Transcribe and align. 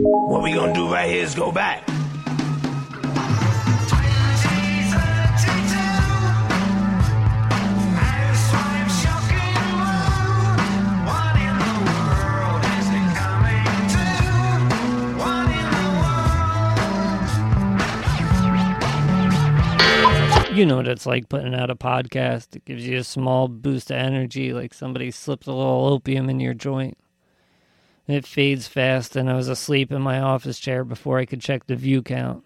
What 0.00 0.44
we 0.44 0.52
gonna 0.52 0.72
do 0.72 0.92
right 0.92 1.10
here 1.10 1.24
is 1.24 1.34
go 1.34 1.50
back. 1.50 1.82
You 20.52 20.66
know 20.66 20.76
what 20.76 20.88
it's 20.88 21.06
like 21.06 21.28
putting 21.28 21.54
out 21.54 21.70
a 21.70 21.76
podcast. 21.76 22.54
It 22.54 22.64
gives 22.64 22.86
you 22.86 22.98
a 22.98 23.04
small 23.04 23.48
boost 23.48 23.90
of 23.90 23.96
energy, 23.96 24.52
like 24.52 24.74
somebody 24.74 25.10
slipped 25.10 25.46
a 25.48 25.52
little 25.52 25.86
opium 25.86 26.30
in 26.30 26.38
your 26.38 26.54
joint. 26.54 26.96
It 28.08 28.26
fades 28.26 28.66
fast, 28.66 29.16
and 29.16 29.28
I 29.28 29.34
was 29.34 29.48
asleep 29.48 29.92
in 29.92 30.00
my 30.00 30.18
office 30.18 30.58
chair 30.58 30.82
before 30.82 31.18
I 31.18 31.26
could 31.26 31.42
check 31.42 31.66
the 31.66 31.76
view 31.76 32.02
count. 32.02 32.42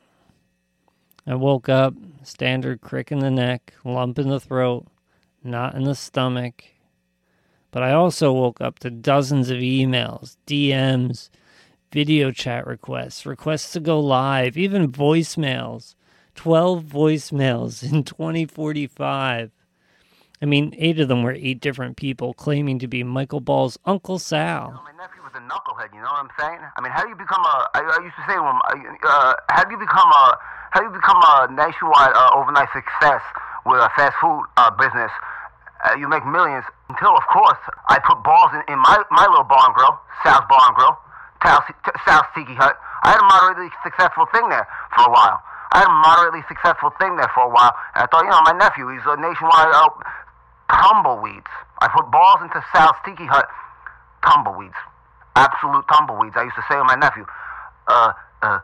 I 1.24 1.36
woke 1.36 1.68
up, 1.68 1.94
standard 2.24 2.80
crick 2.80 3.12
in 3.12 3.20
the 3.20 3.30
neck, 3.30 3.72
lump 3.84 4.18
in 4.18 4.28
the 4.28 4.40
throat, 4.40 4.88
knot 5.44 5.76
in 5.76 5.84
the 5.84 5.94
stomach. 5.94 6.64
But 7.70 7.84
I 7.84 7.92
also 7.92 8.32
woke 8.32 8.60
up 8.60 8.80
to 8.80 8.90
dozens 8.90 9.50
of 9.50 9.58
emails, 9.58 10.36
DMs, 10.48 11.30
video 11.92 12.32
chat 12.32 12.66
requests, 12.66 13.24
requests 13.24 13.72
to 13.74 13.80
go 13.80 14.00
live, 14.00 14.56
even 14.58 14.90
voicemails. 14.90 15.94
12 16.34 16.82
voicemails 16.84 17.84
in 17.88 18.02
2045. 18.04 19.52
I 20.40 20.44
mean, 20.44 20.74
eight 20.76 20.98
of 20.98 21.06
them 21.06 21.22
were 21.22 21.32
eight 21.32 21.60
different 21.60 21.96
people 21.96 22.34
claiming 22.34 22.80
to 22.80 22.88
be 22.88 23.04
Michael 23.04 23.40
Ball's 23.40 23.78
Uncle 23.84 24.18
Sal. 24.18 24.82
Was 25.32 25.40
a 25.40 25.48
knucklehead. 25.48 25.96
You 25.96 26.04
know 26.04 26.12
what 26.12 26.28
I'm 26.28 26.34
saying? 26.36 26.60
I 26.60 26.78
mean, 26.84 26.92
how 26.92 27.04
do 27.04 27.08
you 27.08 27.16
become 27.16 27.40
a? 27.40 27.56
I, 27.72 27.80
I 27.80 28.04
used 28.04 28.16
to 28.20 28.24
say 28.28 28.36
him, 28.36 28.44
uh, 28.44 29.32
how 29.48 29.64
do 29.64 29.72
you 29.72 29.80
become 29.80 30.04
a? 30.04 30.36
How 30.76 30.84
do 30.84 30.92
you 30.92 30.92
become 30.92 31.16
a 31.24 31.48
nationwide 31.48 32.12
uh, 32.12 32.36
overnight 32.36 32.68
success 32.76 33.24
with 33.64 33.80
a 33.80 33.88
fast 33.96 34.12
food 34.20 34.44
uh, 34.60 34.68
business? 34.76 35.08
Uh, 35.88 35.96
you 35.96 36.04
make 36.04 36.20
millions 36.28 36.68
until, 36.92 37.16
of 37.16 37.24
course, 37.32 37.56
I 37.88 37.96
put 38.04 38.20
balls 38.20 38.52
in, 38.52 38.60
in 38.68 38.76
my 38.76 39.00
my 39.08 39.24
little 39.24 39.48
bar 39.48 39.72
and 39.72 39.72
grill, 39.72 39.96
South 40.20 40.44
Bar 40.52 40.68
and 40.68 40.76
Grill, 40.76 41.00
South, 41.40 41.64
Sal's 42.04 42.28
Tiki 42.36 42.52
Hut. 42.52 42.76
I 43.00 43.16
had 43.16 43.20
a 43.24 43.28
moderately 43.32 43.72
successful 43.80 44.28
thing 44.36 44.52
there 44.52 44.68
for 44.92 45.08
a 45.08 45.12
while. 45.16 45.40
I 45.72 45.80
had 45.80 45.88
a 45.88 45.96
moderately 45.96 46.44
successful 46.44 46.92
thing 47.00 47.16
there 47.16 47.32
for 47.32 47.48
a 47.48 47.52
while, 47.52 47.72
and 47.96 48.04
I 48.04 48.06
thought, 48.12 48.28
you 48.28 48.32
know, 48.36 48.44
my 48.44 48.52
nephew, 48.52 48.84
he's 48.92 49.06
a 49.08 49.16
nationwide 49.16 49.72
uh, 49.72 49.88
tumbleweeds. 50.68 51.48
I 51.80 51.88
put 51.88 52.12
balls 52.12 52.44
into 52.44 52.60
South 52.76 53.00
Tiki 53.00 53.24
Hut, 53.24 53.48
tumbleweeds, 54.20 54.76
absolute 55.36 55.84
tumbleweeds. 55.88 56.36
I 56.36 56.44
used 56.44 56.56
to 56.56 56.64
say 56.68 56.76
to 56.76 56.84
my 56.84 56.96
nephew, 56.96 57.26
uh, 57.88 58.12
uh, 58.42 58.60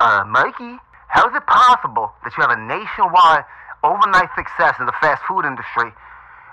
uh, 0.00 0.24
Mikey, 0.26 0.78
how 1.08 1.28
is 1.28 1.34
it 1.34 1.46
possible 1.46 2.12
that 2.24 2.32
you 2.36 2.40
have 2.42 2.52
a 2.52 2.60
nationwide 2.60 3.44
overnight 3.84 4.28
success 4.34 4.76
in 4.80 4.86
the 4.86 4.96
fast 5.00 5.22
food 5.28 5.44
industry? 5.44 5.92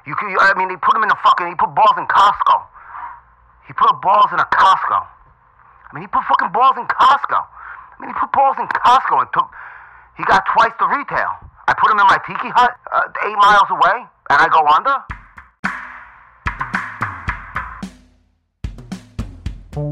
You 0.06 0.16
can, 0.16 0.36
I 0.40 0.54
mean, 0.56 0.70
he 0.70 0.78
put 0.78 0.96
him 0.96 1.04
in 1.04 1.12
a 1.12 1.20
fucking, 1.24 1.48
he 1.48 1.56
put 1.56 1.72
balls 1.76 1.96
in 1.98 2.06
Costco. 2.08 2.68
He 3.68 3.74
put 3.74 3.90
balls 4.04 4.28
in 4.32 4.40
a 4.40 4.48
Costco. 4.52 5.00
I 5.00 5.90
mean, 5.96 6.04
he 6.04 6.10
put 6.12 6.24
fucking 6.28 6.52
balls 6.52 6.76
in 6.76 6.86
Costco. 6.88 7.40
I 7.40 7.96
mean, 8.02 8.12
he 8.12 8.16
put 8.20 8.32
balls 8.36 8.58
in 8.60 8.68
Costco 8.68 9.24
and 9.24 9.30
took 9.32 9.48
he 10.18 10.24
got 10.26 10.46
twice 10.54 10.74
the 10.78 10.86
retail. 10.86 11.32
I 11.68 11.74
put 11.74 11.90
him 11.90 11.98
in 11.98 12.06
my 12.06 12.20
tiki 12.28 12.50
hut 12.54 12.76
uh, 12.92 13.10
eight 13.26 13.38
miles 13.40 13.70
away, 13.72 14.06
and 14.30 14.38
I 14.38 14.48
go 14.52 14.62
under. 14.68 15.23
Are 19.76 19.86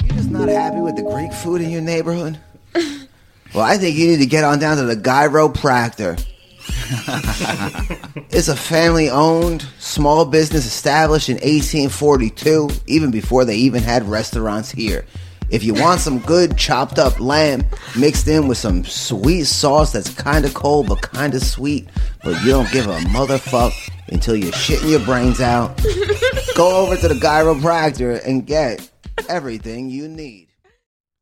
you 0.00 0.08
just 0.12 0.30
not 0.30 0.48
happy 0.48 0.80
with 0.80 0.96
the 0.96 1.02
Greek 1.02 1.32
food 1.34 1.60
in 1.60 1.68
your 1.68 1.82
neighborhood? 1.82 2.38
well, 2.74 3.64
I 3.64 3.76
think 3.76 3.98
you 3.98 4.06
need 4.06 4.20
to 4.20 4.26
get 4.26 4.44
on 4.44 4.58
down 4.58 4.78
to 4.78 4.84
the 4.84 4.96
Gyropractor. 4.96 6.18
it's 8.30 8.48
a 8.48 8.56
family 8.56 9.10
owned 9.10 9.66
small 9.78 10.24
business 10.24 10.64
established 10.64 11.28
in 11.28 11.34
1842, 11.34 12.70
even 12.86 13.10
before 13.10 13.44
they 13.44 13.56
even 13.56 13.82
had 13.82 14.08
restaurants 14.08 14.70
here. 14.70 15.04
If 15.50 15.62
you 15.62 15.74
want 15.74 16.00
some 16.00 16.18
good 16.20 16.56
chopped 16.56 16.98
up 16.98 17.20
lamb 17.20 17.64
mixed 17.96 18.28
in 18.28 18.48
with 18.48 18.58
some 18.58 18.84
sweet 18.84 19.44
sauce 19.44 19.92
that's 19.92 20.12
kind 20.12 20.44
of 20.44 20.54
cold 20.54 20.88
but 20.88 21.02
kind 21.02 21.34
of 21.34 21.42
sweet, 21.42 21.88
but 22.22 22.42
you 22.42 22.50
don't 22.50 22.70
give 22.72 22.86
a 22.86 22.98
motherfuck 23.00 23.72
until 24.08 24.36
you're 24.36 24.52
shitting 24.52 24.90
your 24.90 25.00
brains 25.00 25.40
out, 25.40 25.76
go 26.56 26.76
over 26.76 26.96
to 26.96 27.08
the 27.08 27.14
Gyropractor 27.14 28.24
and 28.26 28.46
get 28.46 28.90
everything 29.28 29.90
you 29.90 30.08
need. 30.08 30.48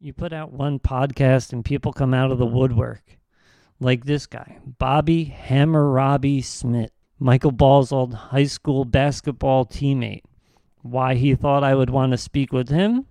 You 0.00 0.12
put 0.12 0.32
out 0.32 0.52
one 0.52 0.78
podcast 0.78 1.52
and 1.52 1.64
people 1.64 1.92
come 1.92 2.14
out 2.14 2.32
of 2.32 2.38
the 2.38 2.46
woodwork. 2.46 3.02
Like 3.80 4.04
this 4.04 4.26
guy, 4.26 4.58
Bobby 4.78 5.24
Hammurabi 5.24 6.42
Smith, 6.42 6.90
Michael 7.18 7.52
Ball's 7.52 7.92
old 7.92 8.14
high 8.14 8.44
school 8.44 8.84
basketball 8.84 9.66
teammate. 9.66 10.22
Why 10.82 11.14
he 11.14 11.34
thought 11.34 11.64
I 11.64 11.74
would 11.74 11.90
want 11.90 12.12
to 12.12 12.18
speak 12.18 12.52
with 12.52 12.68
him? 12.68 13.06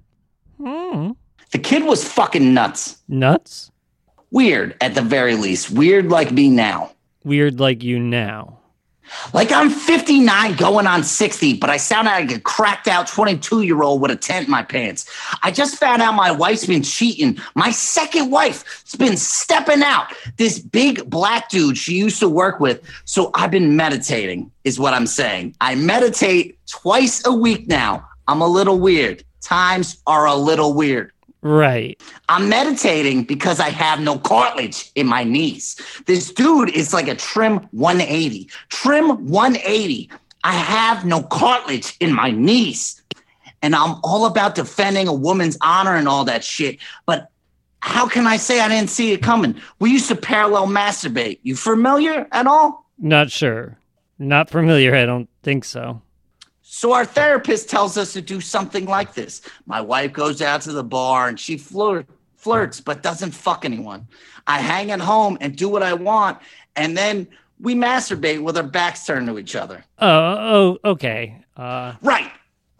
Hmm. 0.63 1.11
The 1.51 1.57
kid 1.57 1.85
was 1.85 2.07
fucking 2.07 2.53
nuts. 2.53 3.01
Nuts? 3.07 3.71
Weird, 4.29 4.75
at 4.79 4.93
the 4.93 5.01
very 5.01 5.35
least. 5.35 5.71
Weird 5.71 6.09
like 6.09 6.31
me 6.31 6.49
now. 6.49 6.91
Weird 7.23 7.59
like 7.59 7.83
you 7.83 7.97
now. 7.97 8.59
Like 9.33 9.51
I'm 9.51 9.71
59 9.71 10.55
going 10.55 10.85
on 10.85 11.03
60, 11.03 11.57
but 11.57 11.69
I 11.71 11.77
sound 11.77 12.05
like 12.05 12.31
a 12.31 12.39
cracked 12.39 12.87
out 12.87 13.07
22 13.07 13.63
year 13.63 13.81
old 13.81 14.01
with 14.01 14.11
a 14.11 14.15
tent 14.15 14.45
in 14.45 14.51
my 14.51 14.61
pants. 14.61 15.09
I 15.41 15.49
just 15.49 15.77
found 15.77 16.03
out 16.03 16.13
my 16.13 16.31
wife's 16.31 16.67
been 16.67 16.83
cheating. 16.83 17.39
My 17.55 17.71
second 17.71 18.29
wife's 18.29 18.95
been 18.95 19.17
stepping 19.17 19.81
out. 19.81 20.13
This 20.37 20.59
big 20.59 21.09
black 21.09 21.49
dude 21.49 21.77
she 21.77 21.95
used 21.95 22.19
to 22.19 22.29
work 22.29 22.59
with. 22.59 22.81
So 23.05 23.31
I've 23.33 23.51
been 23.51 23.75
meditating, 23.75 24.51
is 24.63 24.79
what 24.79 24.93
I'm 24.93 25.07
saying. 25.07 25.55
I 25.59 25.73
meditate 25.73 26.57
twice 26.67 27.25
a 27.25 27.33
week 27.33 27.67
now. 27.67 28.07
I'm 28.27 28.41
a 28.41 28.47
little 28.47 28.79
weird. 28.79 29.25
Times 29.41 30.01
are 30.07 30.25
a 30.25 30.35
little 30.35 30.73
weird. 30.73 31.11
Right. 31.41 32.01
I'm 32.29 32.49
meditating 32.49 33.23
because 33.23 33.59
I 33.59 33.69
have 33.69 33.99
no 33.99 34.19
cartilage 34.19 34.91
in 34.93 35.07
my 35.07 35.23
knees. 35.23 35.75
This 36.05 36.31
dude 36.31 36.69
is 36.69 36.93
like 36.93 37.07
a 37.07 37.15
trim 37.15 37.67
180. 37.71 38.47
Trim 38.69 39.25
180. 39.27 40.09
I 40.43 40.53
have 40.53 41.05
no 41.05 41.23
cartilage 41.23 41.95
in 41.99 42.13
my 42.13 42.31
knees. 42.31 43.01
And 43.63 43.75
I'm 43.75 43.95
all 44.03 44.25
about 44.25 44.55
defending 44.55 45.07
a 45.07 45.13
woman's 45.13 45.57
honor 45.61 45.95
and 45.95 46.07
all 46.07 46.25
that 46.25 46.43
shit. 46.43 46.79
But 47.05 47.29
how 47.79 48.07
can 48.07 48.27
I 48.27 48.37
say 48.37 48.59
I 48.59 48.67
didn't 48.67 48.89
see 48.89 49.11
it 49.11 49.23
coming? 49.23 49.59
We 49.79 49.91
used 49.91 50.07
to 50.09 50.15
parallel 50.15 50.67
masturbate. 50.67 51.39
You 51.41 51.55
familiar 51.55 52.27
at 52.31 52.45
all? 52.45 52.85
Not 52.99 53.31
sure. 53.31 53.77
Not 54.19 54.49
familiar. 54.51 54.95
I 54.95 55.05
don't 55.05 55.29
think 55.41 55.65
so. 55.65 56.01
So 56.73 56.93
our 56.93 57.03
therapist 57.03 57.69
tells 57.69 57.97
us 57.97 58.13
to 58.13 58.21
do 58.21 58.39
something 58.39 58.85
like 58.85 59.13
this. 59.13 59.41
My 59.65 59.81
wife 59.81 60.13
goes 60.13 60.41
out 60.41 60.61
to 60.61 60.71
the 60.71 60.85
bar 60.85 61.27
and 61.27 61.37
she 61.37 61.57
flirt, 61.57 62.07
flirts, 62.37 62.79
but 62.79 63.03
doesn't 63.03 63.31
fuck 63.31 63.65
anyone. 63.65 64.07
I 64.47 64.61
hang 64.61 64.89
at 64.89 65.01
home 65.01 65.37
and 65.41 65.53
do 65.53 65.67
what 65.67 65.83
I 65.83 65.93
want, 65.93 66.37
and 66.77 66.97
then 66.97 67.27
we 67.59 67.75
masturbate 67.75 68.41
with 68.41 68.55
our 68.55 68.63
backs 68.63 69.05
turned 69.05 69.27
to 69.27 69.37
each 69.37 69.53
other. 69.53 69.83
Oh, 69.99 70.77
oh, 70.85 70.91
okay. 70.91 71.43
Uh, 71.57 71.95
Right. 72.01 72.31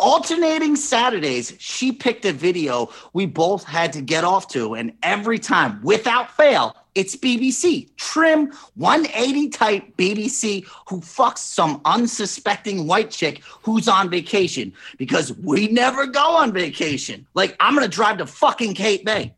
Alternating 0.01 0.75
Saturdays, 0.75 1.53
she 1.59 1.91
picked 1.91 2.25
a 2.25 2.33
video 2.33 2.89
we 3.13 3.27
both 3.27 3.63
had 3.63 3.93
to 3.93 4.01
get 4.01 4.23
off 4.23 4.47
to, 4.47 4.73
and 4.73 4.93
every 5.03 5.37
time, 5.37 5.79
without 5.83 6.35
fail, 6.35 6.75
it's 6.95 7.15
BBC. 7.15 7.95
Trim 7.97 8.51
180 8.73 9.49
type 9.49 9.83
BBC 9.97 10.65
who 10.89 11.01
fucks 11.01 11.37
some 11.37 11.81
unsuspecting 11.85 12.87
white 12.87 13.11
chick 13.11 13.43
who's 13.61 13.87
on 13.87 14.09
vacation 14.09 14.73
because 14.97 15.37
we 15.37 15.67
never 15.67 16.07
go 16.07 16.31
on 16.31 16.51
vacation. 16.51 17.27
Like, 17.35 17.55
I'm 17.59 17.75
gonna 17.75 17.87
drive 17.87 18.17
to 18.17 18.25
fucking 18.25 18.73
Cape 18.73 19.05
May. 19.05 19.35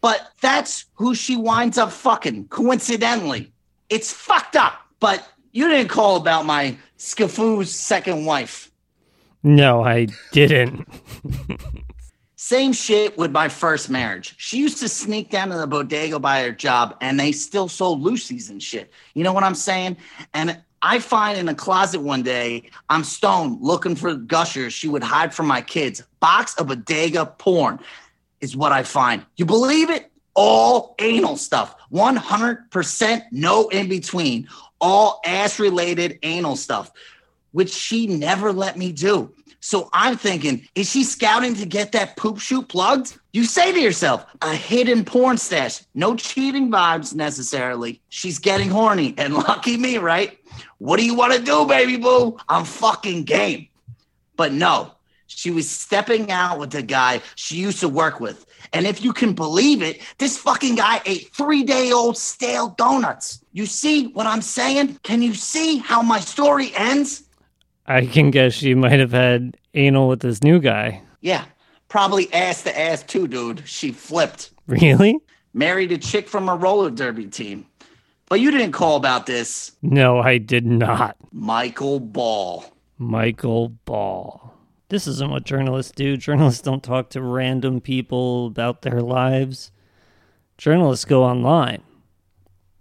But 0.00 0.32
that's 0.40 0.86
who 0.94 1.14
she 1.14 1.36
winds 1.36 1.76
up 1.76 1.92
fucking, 1.92 2.48
coincidentally. 2.48 3.52
It's 3.90 4.10
fucked 4.10 4.56
up. 4.56 4.80
But 4.98 5.28
you 5.52 5.68
didn't 5.68 5.88
call 5.88 6.16
about 6.16 6.46
my 6.46 6.78
Skafoo's 6.96 7.70
second 7.74 8.24
wife. 8.24 8.69
No, 9.42 9.84
I 9.84 10.08
didn't. 10.32 10.86
Same 12.36 12.72
shit 12.72 13.16
with 13.16 13.30
my 13.30 13.48
first 13.48 13.90
marriage. 13.90 14.34
She 14.38 14.58
used 14.58 14.78
to 14.78 14.88
sneak 14.88 15.30
down 15.30 15.50
to 15.50 15.58
the 15.58 15.66
bodega 15.66 16.18
by 16.18 16.42
her 16.42 16.52
job 16.52 16.96
and 17.00 17.20
they 17.20 17.32
still 17.32 17.68
sold 17.68 18.02
loosies 18.02 18.50
and 18.50 18.62
shit. 18.62 18.90
You 19.14 19.24
know 19.24 19.32
what 19.32 19.44
I'm 19.44 19.54
saying? 19.54 19.96
And 20.34 20.60
I 20.82 20.98
find 20.98 21.38
in 21.38 21.48
a 21.48 21.54
closet 21.54 22.00
one 22.00 22.22
day, 22.22 22.70
I'm 22.88 23.04
stoned 23.04 23.58
looking 23.60 23.94
for 23.94 24.14
gushers 24.14 24.72
she 24.72 24.88
would 24.88 25.02
hide 25.02 25.34
from 25.34 25.46
my 25.46 25.60
kids. 25.60 26.02
Box 26.18 26.54
of 26.56 26.68
bodega 26.68 27.26
porn 27.26 27.78
is 28.40 28.56
what 28.56 28.72
I 28.72 28.82
find. 28.82 29.24
You 29.36 29.44
believe 29.44 29.90
it? 29.90 30.10
all 30.34 30.94
anal 31.00 31.36
stuff, 31.36 31.74
100% 31.92 33.22
no 33.30 33.68
in 33.68 33.88
between, 33.88 34.48
all 34.80 35.20
ass 35.26 35.58
related 35.58 36.18
anal 36.22 36.56
stuff, 36.56 36.90
which 37.52 37.70
she 37.70 38.06
never 38.06 38.52
let 38.52 38.76
me 38.76 38.92
do. 38.92 39.32
So 39.60 39.90
I'm 39.92 40.16
thinking, 40.16 40.66
is 40.74 40.90
she 40.90 41.04
scouting 41.04 41.54
to 41.56 41.66
get 41.66 41.92
that 41.92 42.16
poop 42.16 42.38
shoot 42.38 42.66
plugged? 42.68 43.18
You 43.32 43.44
say 43.44 43.72
to 43.72 43.80
yourself, 43.80 44.24
a 44.40 44.54
hidden 44.54 45.04
porn 45.04 45.36
stash, 45.36 45.82
no 45.94 46.16
cheating 46.16 46.70
vibes 46.70 47.14
necessarily. 47.14 48.00
She's 48.08 48.38
getting 48.38 48.70
horny, 48.70 49.14
and 49.18 49.34
lucky 49.34 49.76
me, 49.76 49.98
right? 49.98 50.38
What 50.78 50.98
do 50.98 51.04
you 51.04 51.14
want 51.14 51.34
to 51.34 51.42
do, 51.42 51.66
baby 51.66 51.96
boo? 51.96 52.38
I'm 52.48 52.64
fucking 52.64 53.24
game. 53.24 53.68
But 54.36 54.52
no, 54.52 54.92
she 55.26 55.50
was 55.50 55.68
stepping 55.68 56.30
out 56.30 56.58
with 56.58 56.70
the 56.70 56.82
guy 56.82 57.20
she 57.34 57.56
used 57.56 57.80
to 57.80 57.88
work 57.88 58.18
with. 58.18 58.46
And 58.72 58.86
if 58.86 59.04
you 59.04 59.12
can 59.12 59.34
believe 59.34 59.82
it, 59.82 60.00
this 60.18 60.38
fucking 60.38 60.76
guy 60.76 61.02
ate 61.04 61.34
three 61.34 61.62
day 61.62 61.92
old 61.92 62.16
stale 62.16 62.68
donuts. 62.70 63.44
You 63.52 63.66
see 63.66 64.06
what 64.08 64.26
I'm 64.26 64.42
saying? 64.42 65.00
Can 65.02 65.22
you 65.22 65.34
see 65.34 65.78
how 65.78 66.02
my 66.02 66.20
story 66.20 66.72
ends? 66.74 67.24
I 67.90 68.06
can 68.06 68.30
guess 68.30 68.52
she 68.52 68.76
might 68.76 69.00
have 69.00 69.10
had 69.10 69.56
anal 69.74 70.06
with 70.06 70.20
this 70.20 70.44
new 70.44 70.60
guy. 70.60 71.02
Yeah, 71.22 71.44
probably 71.88 72.32
ass 72.32 72.62
to 72.62 72.80
ass 72.80 73.02
too, 73.02 73.26
dude. 73.26 73.64
She 73.66 73.90
flipped. 73.90 74.52
Really? 74.68 75.18
Married 75.54 75.90
a 75.90 75.98
chick 75.98 76.28
from 76.28 76.48
a 76.48 76.54
roller 76.54 76.90
derby 76.90 77.26
team. 77.26 77.66
But 78.28 78.38
you 78.38 78.52
didn't 78.52 78.70
call 78.70 78.94
about 78.94 79.26
this. 79.26 79.72
No, 79.82 80.20
I 80.20 80.38
did 80.38 80.64
not. 80.64 81.16
Michael 81.32 81.98
Ball. 81.98 82.64
Michael 82.96 83.70
Ball. 83.70 84.54
This 84.88 85.08
isn't 85.08 85.32
what 85.32 85.44
journalists 85.44 85.90
do. 85.90 86.16
Journalists 86.16 86.62
don't 86.62 86.84
talk 86.84 87.10
to 87.10 87.20
random 87.20 87.80
people 87.80 88.46
about 88.46 88.82
their 88.82 89.00
lives. 89.00 89.72
Journalists 90.58 91.04
go 91.04 91.24
online. 91.24 91.82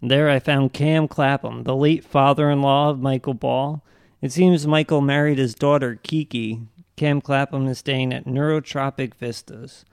There 0.03 0.29
I 0.29 0.37
found 0.37 0.73
Cam 0.73 1.07
Clapham, 1.07 1.63
the 1.63 1.75
late 1.75 2.05
father 2.05 2.51
in 2.51 2.61
law 2.61 2.91
of 2.91 2.99
Michael 2.99 3.33
Ball. 3.33 3.83
It 4.21 4.31
seems 4.31 4.67
Michael 4.67 5.01
married 5.01 5.37
his 5.37 5.55
daughter, 5.55 5.99
Kiki. 6.01 6.61
Cam 6.97 7.21
Clapham 7.21 7.67
is 7.67 7.79
staying 7.79 8.13
at 8.13 8.25
Neurotropic 8.25 9.15
Vistas. 9.15 9.85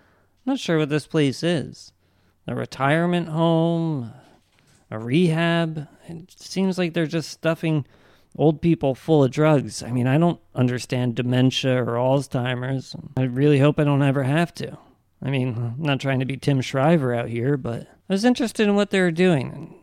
Not 0.44 0.58
sure 0.58 0.78
what 0.78 0.88
this 0.88 1.06
place 1.06 1.44
is. 1.44 1.92
A 2.48 2.54
retirement 2.54 3.28
home? 3.28 4.12
A 4.90 4.98
rehab? 4.98 5.86
It 6.08 6.32
seems 6.36 6.78
like 6.78 6.94
they're 6.94 7.06
just 7.06 7.30
stuffing 7.30 7.86
old 8.36 8.60
people 8.60 8.94
full 8.94 9.22
of 9.22 9.30
drugs. 9.30 9.82
I 9.82 9.90
mean, 9.92 10.06
I 10.06 10.18
don't 10.18 10.40
understand 10.54 11.14
dementia 11.14 11.82
or 11.82 11.94
Alzheimer's. 11.94 12.96
I 13.16 13.22
really 13.22 13.60
hope 13.60 13.78
I 13.78 13.84
don't 13.84 14.02
ever 14.02 14.24
have 14.24 14.52
to. 14.54 14.76
I 15.22 15.30
mean, 15.30 15.54
I'm 15.56 15.74
not 15.78 16.00
trying 16.00 16.20
to 16.20 16.26
be 16.26 16.36
Tim 16.36 16.60
Shriver 16.60 17.14
out 17.14 17.28
here, 17.28 17.56
but 17.56 17.82
I 17.82 18.12
was 18.12 18.24
interested 18.24 18.68
in 18.68 18.74
what 18.74 18.90
they 18.90 19.00
were 19.00 19.10
doing. 19.10 19.74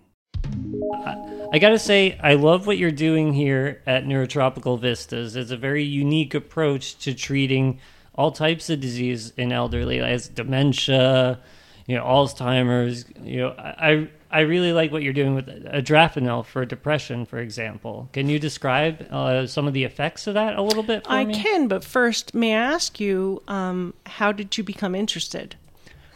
I, 1.52 1.60
gotta 1.60 1.80
say, 1.80 2.18
I 2.22 2.34
love 2.34 2.68
what 2.68 2.78
you're 2.78 2.92
doing 2.92 3.34
here 3.34 3.82
at 3.86 4.06
Neurotropical 4.06 4.80
Vistas. 4.80 5.36
It's 5.36 5.52
a 5.52 5.58
very 5.58 5.84
unique 5.84 6.34
approach 6.34 6.98
to 7.00 7.14
treating 7.14 7.80
all 8.16 8.32
types 8.32 8.70
of 8.70 8.80
disease 8.80 9.34
in 9.38 9.52
elderly, 9.52 10.00
as 10.00 10.28
dementia, 10.28 11.40
you 11.88 11.96
know, 11.96 12.04
Alzheimer's. 12.04 13.06
You 13.24 13.38
know, 13.38 13.56
I 13.58 14.08
I 14.34 14.42
really 14.42 14.74
like 14.74 14.92
what 14.92 15.04
you're 15.04 15.14
doing 15.14 15.36
with 15.36 15.48
adrafinil 15.48 16.44
for 16.44 16.66
depression, 16.66 17.26
for 17.26 17.38
example. 17.38 18.10
Can 18.14 18.30
you 18.30 18.40
describe 18.40 19.06
uh, 19.12 19.46
some 19.46 19.68
of 19.68 19.74
the 19.74 19.84
effects 19.84 20.26
of 20.26 20.34
that 20.34 20.56
a 20.56 20.62
little 20.62 20.82
bit 20.82 21.06
for 21.06 21.12
I 21.12 21.26
me? 21.26 21.36
can, 21.36 21.68
but 21.68 21.84
first, 21.84 22.34
may 22.34 22.56
I 22.56 22.58
ask 22.58 23.00
you, 23.00 23.44
um, 23.48 23.94
how 24.08 24.32
did 24.32 24.58
you 24.58 24.64
become 24.64 24.96
interested? 24.96 25.56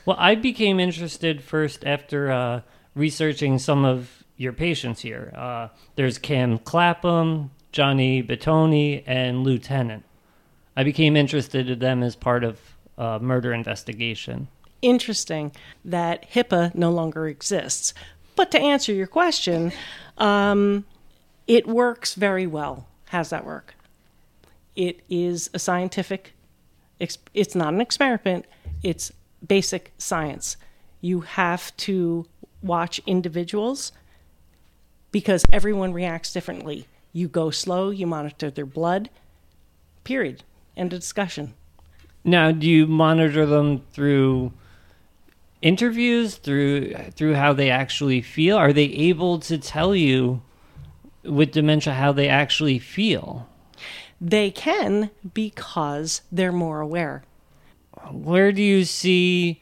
Well, 0.03 0.18
I 0.19 0.33
became 0.35 0.80
interested 0.80 1.44
first 1.44 1.85
after 1.85 2.31
uh, 2.31 2.62
researching 2.97 3.59
some 3.59 3.85
of 3.85 4.23
your 4.35 4.53
patients 4.53 5.01
here. 5.01 5.33
Uh, 5.35 5.67
there's 5.95 6.17
Cam 6.17 6.57
Clapham, 6.59 7.51
Johnny 7.71 8.23
Batoni, 8.23 9.03
and 9.05 9.44
Lieutenant. 9.44 10.03
I 10.75 10.83
became 10.83 11.15
interested 11.15 11.69
in 11.69 11.79
them 11.79 12.03
as 12.03 12.15
part 12.15 12.44
of 12.44 12.59
uh, 12.97 13.19
murder 13.21 13.53
investigation. 13.53 14.47
Interesting 14.81 15.51
that 15.85 16.29
HIPAA 16.31 16.73
no 16.75 16.91
longer 16.91 17.27
exists. 17.27 17.94
But 18.35 18.51
to 18.51 18.59
answer 18.59 18.94
your 18.94 19.07
question, 19.07 19.71
um, 20.17 20.85
it 21.47 21.67
works 21.67 22.13
very 22.13 22.45
well. 22.45 22.88
How's 23.05 23.31
that 23.31 23.45
work? 23.45 23.73
It 24.75 25.01
is 25.09 25.49
a 25.53 25.59
scientific, 25.59 26.33
it's 26.99 27.55
not 27.55 27.73
an 27.73 27.81
experiment, 27.81 28.45
it's 28.83 29.11
basic 29.45 29.94
science. 29.97 30.57
You 31.01 31.21
have 31.21 31.75
to 31.77 32.27
watch 32.62 33.00
individuals 33.06 33.92
because 35.12 35.45
everyone 35.51 35.94
reacts 35.94 36.33
differently. 36.33 36.88
You 37.13 37.27
go 37.27 37.50
slow, 37.50 37.89
you 37.89 38.06
monitor 38.06 38.51
their 38.51 38.65
blood, 38.65 39.09
period. 40.04 40.44
End 40.75 40.94
of 40.94 41.00
discussion. 41.00 41.54
Now, 42.24 42.51
do 42.51 42.68
you 42.68 42.88
monitor 42.88 43.45
them 43.45 43.81
through 43.92 44.51
interviews, 45.62 46.36
through 46.36 46.94
through 47.12 47.36
how 47.36 47.54
they 47.54 47.69
actually 47.69 48.21
feel? 48.21 48.57
Are 48.57 48.74
they 48.74 48.86
able 48.86 49.39
to 49.39 49.57
tell 49.57 49.95
you 49.95 50.42
with 51.24 51.51
dementia 51.51 51.94
how 51.94 52.12
they 52.12 52.27
actually 52.27 52.80
feel? 52.80 53.48
They 54.19 54.51
can 54.51 55.09
because 55.33 56.21
they're 56.31 56.51
more 56.51 56.81
aware. 56.81 57.24
Where 58.12 58.51
do 58.51 58.62
you 58.62 58.83
see 58.83 59.62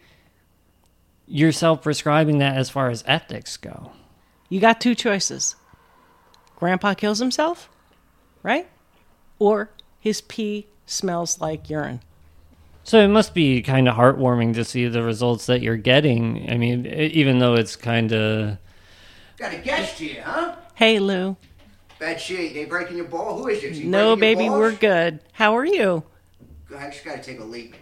yourself 1.28 1.82
prescribing 1.82 2.40
that 2.40 2.58
as 2.58 2.70
far 2.70 2.90
as 2.90 3.04
ethics 3.08 3.58
go? 3.58 3.92
You 4.50 4.60
got 4.60 4.80
two 4.82 4.96
choices. 4.96 5.56
Grandpa 6.56 6.94
kills 6.94 7.20
himself, 7.20 7.70
right? 8.44 8.68
Or 9.40 9.70
his 10.00 10.22
pee 10.22 10.68
smells 10.86 11.42
like 11.42 11.70
urine. 11.70 12.02
So 12.84 13.00
it 13.00 13.08
must 13.08 13.34
be 13.34 13.62
kind 13.64 13.90
of 13.90 13.96
heartwarming 13.96 14.54
to 14.54 14.64
see 14.64 14.88
the 14.88 15.02
results 15.02 15.48
that 15.48 15.62
you're 15.62 15.76
getting. 15.76 16.50
I 16.50 16.58
mean, 16.58 16.86
even 16.86 17.40
though 17.40 17.56
it's 17.56 17.76
kind 17.76 18.14
of 18.14 18.58
Got 19.38 19.54
a 19.54 19.58
guest 19.58 20.00
here, 20.00 20.24
huh? 20.24 20.56
Hey, 20.76 21.00
Lou. 21.00 21.36
Bad 22.00 22.22
shit. 22.22 22.54
They 22.54 22.66
breaking 22.66 22.96
your 22.98 23.08
ball? 23.08 23.38
Who 23.38 23.48
is 23.48 23.62
this? 23.62 23.80
No, 23.80 24.16
baby, 24.16 24.50
we're 24.50 24.74
good. 24.74 25.20
How 25.34 25.58
are 25.58 25.66
you? 25.66 26.04
I 26.78 26.90
just 26.90 27.04
gotta 27.04 27.22
take 27.22 27.40
a 27.40 27.44
leak. 27.44 27.80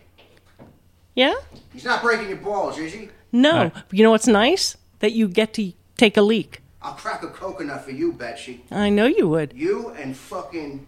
Yeah? 1.15 1.35
He's 1.71 1.85
not 1.85 2.01
breaking 2.01 2.29
your 2.29 2.37
balls, 2.37 2.77
is 2.77 2.93
he? 2.93 3.09
No. 3.33 3.63
Right. 3.63 3.73
You 3.91 4.03
know 4.03 4.11
what's 4.11 4.27
nice? 4.27 4.77
That 4.99 5.11
you 5.11 5.27
get 5.27 5.53
to 5.55 5.73
take 5.97 6.15
a 6.15 6.21
leak. 6.21 6.61
I'll 6.81 6.93
crack 6.93 7.23
a 7.23 7.27
coconut 7.27 7.83
for 7.83 7.91
you, 7.91 8.13
Betsy. 8.13 8.63
I 8.71 8.89
know 8.89 9.05
you 9.05 9.27
would. 9.27 9.51
You 9.53 9.89
and 9.89 10.15
fucking 10.15 10.85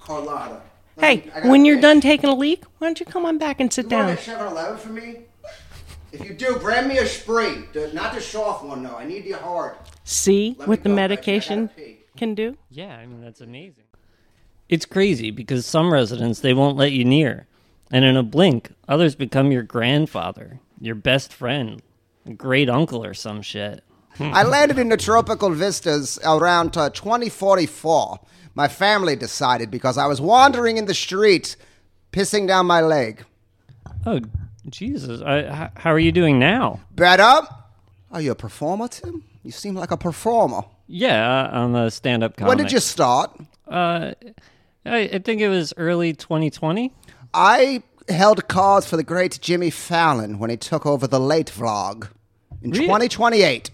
Carlotta. 0.00 0.60
Hey, 1.00 1.24
I 1.34 1.40
got 1.40 1.48
when 1.50 1.64
you're 1.64 1.78
bitch. 1.78 1.82
done 1.82 2.00
taking 2.00 2.28
a 2.30 2.34
leak, 2.34 2.64
why 2.78 2.88
don't 2.88 2.98
you 3.00 3.06
come 3.06 3.24
on 3.24 3.38
back 3.38 3.60
and 3.60 3.72
sit 3.72 3.84
You 3.86 3.90
down? 3.90 4.06
want 4.08 4.18
a 4.18 4.30
7-Eleven 4.30 4.78
for 4.78 4.88
me? 4.90 5.16
If 6.12 6.24
you 6.24 6.34
do, 6.34 6.56
brand 6.58 6.88
me 6.88 6.98
a 6.98 7.06
spree. 7.06 7.64
The- 7.72 7.92
not 7.92 8.14
the 8.14 8.20
soft 8.20 8.64
one, 8.64 8.82
though. 8.82 8.96
I 8.96 9.04
need 9.04 9.24
the 9.24 9.32
hard. 9.32 9.76
See 10.04 10.56
Let 10.58 10.66
what 10.68 10.78
me 10.80 10.82
the 10.84 10.88
go, 10.88 10.94
medication 10.94 11.70
can 12.16 12.34
do? 12.34 12.56
Yeah, 12.70 12.96
I 12.96 13.06
mean 13.06 13.20
that's 13.20 13.40
amazing. 13.40 13.84
It's 14.68 14.86
crazy 14.86 15.30
because 15.30 15.66
some 15.66 15.92
residents 15.92 16.40
they 16.40 16.54
won't 16.54 16.76
let 16.76 16.92
you 16.92 17.04
near, 17.04 17.46
and 17.92 18.04
in 18.04 18.16
a 18.16 18.22
blink, 18.22 18.70
others 18.88 19.14
become 19.14 19.52
your 19.52 19.62
grandfather, 19.62 20.60
your 20.80 20.94
best 20.94 21.32
friend, 21.32 21.80
a 21.80 21.82
great 22.36 22.68
uncle, 22.68 23.04
or 23.04 23.14
some 23.14 23.42
shit. 23.42 23.82
I 24.20 24.42
landed 24.42 24.78
in 24.80 24.88
the 24.88 24.96
tropical 24.96 25.50
vistas 25.50 26.18
around 26.24 26.76
uh, 26.76 26.90
2044. 26.90 28.18
My 28.56 28.66
family 28.66 29.14
decided 29.14 29.70
because 29.70 29.96
I 29.96 30.06
was 30.06 30.20
wandering 30.20 30.76
in 30.76 30.86
the 30.86 30.94
street, 30.94 31.54
pissing 32.12 32.48
down 32.48 32.66
my 32.66 32.80
leg. 32.80 33.24
Oh, 34.04 34.20
Jesus! 34.68 35.22
I, 35.22 35.38
h- 35.66 35.70
how 35.76 35.92
are 35.92 35.98
you 36.00 36.10
doing 36.10 36.38
now? 36.40 36.80
Better? 36.96 37.46
Are 38.10 38.20
you 38.20 38.32
a 38.32 38.34
performer, 38.34 38.88
Tim? 38.88 39.22
You 39.44 39.52
seem 39.52 39.74
like 39.76 39.92
a 39.92 39.96
performer. 39.96 40.62
Yeah, 40.88 41.48
I'm 41.52 41.74
a 41.76 41.90
stand-up 41.90 42.36
comic. 42.36 42.48
When 42.48 42.58
did 42.58 42.72
you 42.72 42.80
start? 42.80 43.36
Uh, 43.68 44.12
I, 44.84 44.98
I 45.00 45.18
think 45.18 45.40
it 45.40 45.48
was 45.48 45.72
early 45.76 46.12
2020. 46.12 46.92
I 47.34 47.82
held 48.08 48.48
cards 48.48 48.88
for 48.88 48.96
the 48.96 49.02
great 49.04 49.38
Jimmy 49.40 49.70
Fallon 49.70 50.38
when 50.38 50.50
he 50.50 50.56
took 50.56 50.86
over 50.86 51.06
the 51.06 51.20
late 51.20 51.52
vlog 51.54 52.08
in 52.62 52.70
Really? 52.70 52.84
2028. 52.84 53.70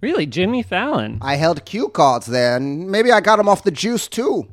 Really, 0.00 0.26
Jimmy 0.26 0.62
Fallon? 0.62 1.18
I 1.22 1.36
held 1.36 1.64
cue 1.64 1.88
cards 1.88 2.26
then. 2.26 2.90
Maybe 2.90 3.12
I 3.12 3.20
got 3.20 3.38
him 3.38 3.48
off 3.48 3.62
the 3.62 3.70
juice 3.70 4.08
too. 4.08 4.48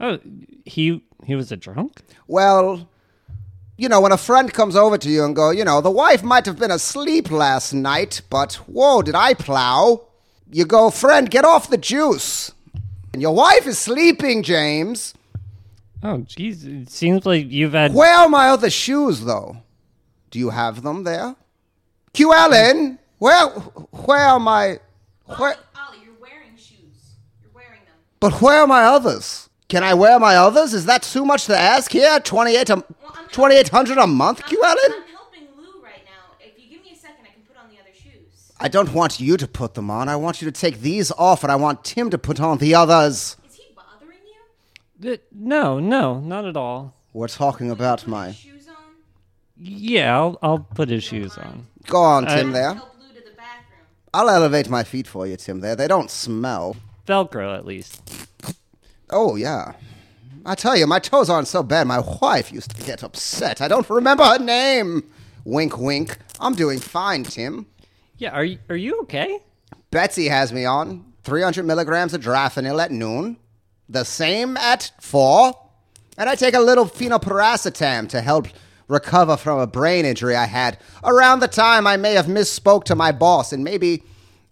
Oh, 0.00 0.18
he 0.64 1.02
he 1.24 1.34
was 1.34 1.52
a 1.52 1.56
drunk. 1.56 2.00
Well, 2.26 2.88
you 3.76 3.88
know, 3.88 4.00
when 4.00 4.12
a 4.12 4.16
friend 4.16 4.52
comes 4.52 4.74
over 4.76 4.96
to 4.98 5.08
you 5.08 5.24
and 5.24 5.36
go, 5.36 5.50
you 5.50 5.64
know, 5.64 5.80
the 5.80 5.90
wife 5.90 6.22
might 6.22 6.46
have 6.46 6.58
been 6.58 6.70
asleep 6.70 7.30
last 7.30 7.72
night, 7.72 8.22
but 8.30 8.54
whoa, 8.66 9.02
did 9.02 9.14
I 9.14 9.34
plow? 9.34 10.06
You 10.50 10.64
go, 10.64 10.90
friend, 10.90 11.30
get 11.30 11.44
off 11.44 11.70
the 11.70 11.78
juice. 11.78 12.52
And 13.12 13.20
your 13.20 13.34
wife 13.34 13.66
is 13.66 13.78
sleeping, 13.78 14.42
James. 14.42 15.14
Oh, 16.02 16.18
jeez! 16.18 16.64
It 16.82 16.90
seems 16.90 17.24
like 17.26 17.50
you've 17.50 17.74
had. 17.74 17.94
Where 17.94 18.14
are 18.16 18.28
my 18.28 18.48
other 18.48 18.70
shoes, 18.70 19.24
though? 19.24 19.58
Do 20.30 20.38
you 20.38 20.50
have 20.50 20.82
them 20.82 21.04
there? 21.04 21.36
Q 22.14 22.32
Allen, 22.32 22.98
Where, 23.18 23.48
where 23.48 24.18
are 24.26 24.38
my, 24.40 24.78
where, 25.24 25.56
Ollie, 25.76 25.98
you're 26.04 26.14
wearing 26.20 26.56
shoes. 26.56 27.14
You're 27.40 27.50
wearing 27.54 27.80
them. 27.86 27.94
but 28.20 28.40
where 28.42 28.60
are 28.60 28.66
my 28.66 28.84
others? 28.84 29.48
Can 29.68 29.82
I 29.82 29.94
wear 29.94 30.18
my 30.18 30.36
others? 30.36 30.74
Is 30.74 30.84
that 30.86 31.02
too 31.02 31.24
much 31.24 31.46
to 31.46 31.58
ask 31.58 31.90
here? 31.90 32.20
28 32.20 32.68
a, 32.70 32.84
2800 33.30 33.96
a 33.96 34.06
month, 34.06 34.44
Q 34.44 34.62
Allen? 34.62 34.76
I'm 34.86 35.02
helping 35.10 35.42
Lou 35.56 35.82
right 35.82 36.02
now. 36.04 36.36
If 36.40 36.62
you 36.62 36.68
give 36.68 36.84
me 36.84 36.92
a 36.92 36.96
second, 36.96 37.24
I 37.24 37.32
can 37.32 37.42
put 37.48 37.56
on 37.56 37.70
the 37.70 37.80
other 37.80 37.94
shoes. 37.94 38.52
I 38.60 38.68
don't 38.68 38.92
want 38.92 39.18
you 39.18 39.38
to 39.38 39.48
put 39.48 39.72
them 39.72 39.90
on. 39.90 40.10
I 40.10 40.16
want 40.16 40.42
you 40.42 40.50
to 40.50 40.52
take 40.60 40.80
these 40.80 41.10
off, 41.12 41.42
and 41.42 41.50
I 41.50 41.56
want 41.56 41.82
Tim 41.84 42.10
to 42.10 42.18
put 42.18 42.40
on 42.40 42.58
the 42.58 42.74
others. 42.74 43.36
Is 43.48 43.54
he 43.54 43.74
bothering 43.74 44.18
you? 45.00 45.12
Uh, 45.14 45.16
No, 45.32 45.78
no, 45.80 46.20
not 46.20 46.44
at 46.44 46.56
all. 46.58 46.94
We're 47.14 47.28
talking 47.28 47.70
about 47.70 48.06
my. 48.06 48.32
Shoes 48.32 48.68
on? 48.68 48.74
Yeah, 49.56 50.14
I'll, 50.18 50.38
I'll 50.42 50.58
put 50.58 50.90
his 50.90 51.02
shoes 51.04 51.38
on. 51.38 51.66
Go 51.86 52.00
on, 52.02 52.26
uh, 52.26 52.36
Tim, 52.36 52.50
I- 52.50 52.52
there. 52.52 52.74
Help 52.74 52.96
Lou 53.00 53.08
to 53.08 53.14
the 53.24 53.30
bathroom. 53.36 53.86
I'll 54.14 54.28
elevate 54.30 54.68
my 54.68 54.84
feet 54.84 55.06
for 55.06 55.26
you, 55.26 55.36
Tim, 55.36 55.60
there. 55.60 55.76
They 55.76 55.88
don't 55.88 56.10
smell. 56.10 56.76
Velcro, 57.06 57.56
at 57.56 57.66
least. 57.66 58.00
Oh, 59.10 59.36
yeah. 59.36 59.72
I 60.44 60.54
tell 60.54 60.76
you, 60.76 60.86
my 60.86 60.98
toes 60.98 61.30
aren't 61.30 61.48
so 61.48 61.62
bad. 61.62 61.86
My 61.86 62.00
wife 62.00 62.52
used 62.52 62.74
to 62.76 62.82
get 62.82 63.02
upset. 63.04 63.60
I 63.60 63.68
don't 63.68 63.88
remember 63.88 64.24
her 64.24 64.38
name. 64.38 65.04
Wink, 65.44 65.78
wink. 65.78 66.18
I'm 66.40 66.54
doing 66.54 66.78
fine, 66.80 67.24
Tim. 67.24 67.66
Yeah, 68.18 68.30
are 68.30 68.44
you, 68.44 68.58
are 68.68 68.76
you 68.76 69.00
okay? 69.02 69.38
Betsy 69.90 70.28
has 70.28 70.52
me 70.52 70.64
on 70.64 71.04
300 71.24 71.64
milligrams 71.64 72.14
of 72.14 72.22
adrafinil 72.22 72.82
at 72.82 72.90
noon, 72.90 73.36
the 73.88 74.04
same 74.04 74.56
at 74.56 74.90
4, 75.00 75.52
and 76.16 76.28
I 76.28 76.34
take 76.34 76.54
a 76.54 76.60
little 76.60 76.86
phenylpiracetam 76.86 78.08
to 78.10 78.20
help 78.20 78.46
recover 78.92 79.36
from 79.36 79.58
a 79.58 79.66
brain 79.66 80.04
injury 80.04 80.36
I 80.36 80.44
had 80.44 80.78
around 81.02 81.40
the 81.40 81.48
time 81.48 81.86
I 81.86 81.96
may 81.96 82.14
have 82.14 82.26
misspoke 82.26 82.84
to 82.84 82.94
my 82.94 83.10
boss 83.10 83.52
and 83.52 83.64
maybe, 83.64 84.02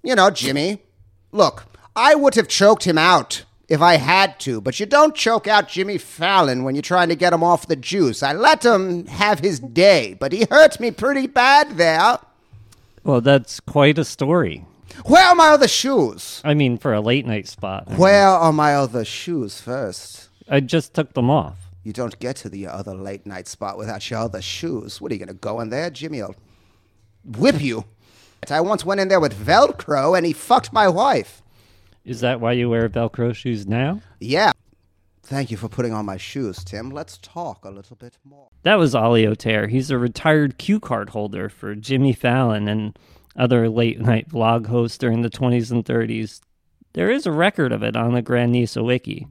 you 0.03 0.15
know, 0.15 0.31
Jimmy. 0.31 0.83
Look, 1.31 1.67
I 1.95 2.15
would 2.15 2.35
have 2.35 2.49
choked 2.49 2.85
him 2.85 2.99
out 2.99 3.45
if 3.69 3.81
I 3.81 3.97
had 3.97 4.41
to, 4.41 4.61
but 4.61 4.81
you 4.81 4.87
don't 4.87 5.15
choke 5.15 5.47
out 5.47 5.69
Jimmy 5.69 5.97
Fallon 5.99 6.65
when 6.65 6.75
you're 6.75 6.83
trying 6.83 7.09
to 7.11 7.15
get 7.15 7.33
him 7.33 7.45
off 7.45 7.69
the 7.69 7.77
juice. 7.77 8.23
I 8.23 8.33
let 8.33 8.65
him 8.65 9.07
have 9.07 9.39
his 9.39 9.61
day, 9.61 10.17
but 10.19 10.33
he 10.33 10.47
hurt 10.51 10.81
me 10.81 10.91
pretty 10.91 11.29
bad 11.29 11.77
there. 11.77 12.19
Well, 13.05 13.21
that's 13.21 13.61
quite 13.61 13.99
a 13.99 14.05
story. 14.05 14.65
Where 15.07 15.25
are 15.25 15.35
my 15.35 15.49
other 15.49 15.69
shoes? 15.69 16.41
I 16.45 16.55
mean, 16.55 16.79
for 16.79 16.93
a 16.93 17.01
late 17.01 17.27
night 17.27 17.47
spot. 17.47 17.85
I 17.87 17.91
mean, 17.91 17.99
Where 18.01 18.27
are 18.27 18.53
my 18.53 18.75
other 18.75 19.05
shoes 19.05 19.61
first? 19.61 20.29
I 20.49 20.61
just 20.61 20.93
took 20.95 21.15
them 21.15 21.31
off. 21.31 21.70
You 21.83 21.93
don't 21.93 22.19
get 22.19 22.37
to 22.37 22.49
the 22.49 22.67
other 22.67 22.95
late 22.95 23.27
night 23.27 23.49
spot 23.49 23.79
without 23.79 24.09
your 24.11 24.21
other 24.21 24.43
shoes. 24.43 25.01
What 25.01 25.11
are 25.11 25.15
you 25.15 25.19
going 25.19 25.29
to 25.29 25.35
go 25.35 25.61
in 25.61 25.71
there? 25.71 25.91
Jimmy 25.91 26.23
will 26.23 26.37
whip 27.25 27.61
you. 27.61 27.85
I 28.51 28.61
once 28.61 28.85
went 28.85 29.01
in 29.01 29.09
there 29.09 29.21
with 29.21 29.35
Velcro 29.35 30.17
and 30.17 30.27
he 30.27 30.33
fucked 30.33 30.73
my 30.73 30.89
wife. 30.89 31.43
Is 32.05 32.21
that 32.21 32.41
why 32.41 32.53
you 32.53 32.71
wear 32.71 32.89
Velcro 32.89 33.35
shoes 33.35 33.67
now? 33.67 34.01
Yeah. 34.19 34.53
Thank 35.23 35.51
you 35.51 35.57
for 35.57 35.69
putting 35.69 35.93
on 35.93 36.07
my 36.07 36.17
shoes, 36.17 36.65
Tim. 36.65 36.91
Let's 36.91 37.19
talk 37.19 37.65
a 37.65 37.71
little 37.71 37.97
bit 37.97 38.17
more. 38.25 38.49
That 38.63 38.77
was 38.77 38.95
Ollie 38.95 39.27
O'Tear. 39.27 39.69
He's 39.69 39.91
a 39.91 39.99
retired 39.99 40.59
cue 40.59 40.81
card 40.81 41.11
holder 41.11 41.49
for 41.49 41.75
Jimmy 41.75 42.13
Fallon 42.13 42.67
and 42.67 42.99
other 43.37 43.69
late 43.69 44.01
night 44.01 44.29
vlog 44.29 44.67
hosts 44.67 44.99
during 44.99 45.23
the 45.23 45.31
20s 45.31 45.71
and 45.71 45.85
30s. 45.85 46.41
There 46.95 47.11
is 47.11 47.27
a 47.27 47.33
record 47.33 47.71
of 47.71 47.85
it 47.85 47.95
on 47.95 48.15
the 48.15 48.23
Grand 48.23 48.51
Nisa 48.51 48.83
Wiki. 48.83 49.29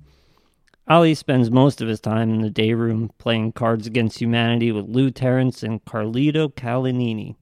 Ollie 0.89 1.13
spends 1.13 1.51
most 1.51 1.81
of 1.81 1.88
his 1.88 2.00
time 2.00 2.34
in 2.34 2.41
the 2.41 2.50
day 2.50 2.74
room 2.74 3.12
playing 3.19 3.51
Cards 3.51 3.86
Against 3.86 4.19
Humanity 4.19 4.72
with 4.72 4.89
Lou 4.89 5.12
Terrence 5.12 5.62
and 5.62 5.86
Carlito 5.86 6.51
Calinini. 6.51 7.36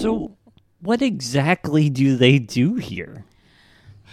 So, 0.00 0.36
what 0.80 1.02
exactly 1.02 1.90
do 1.90 2.16
they 2.16 2.38
do 2.38 2.76
here? 2.76 3.24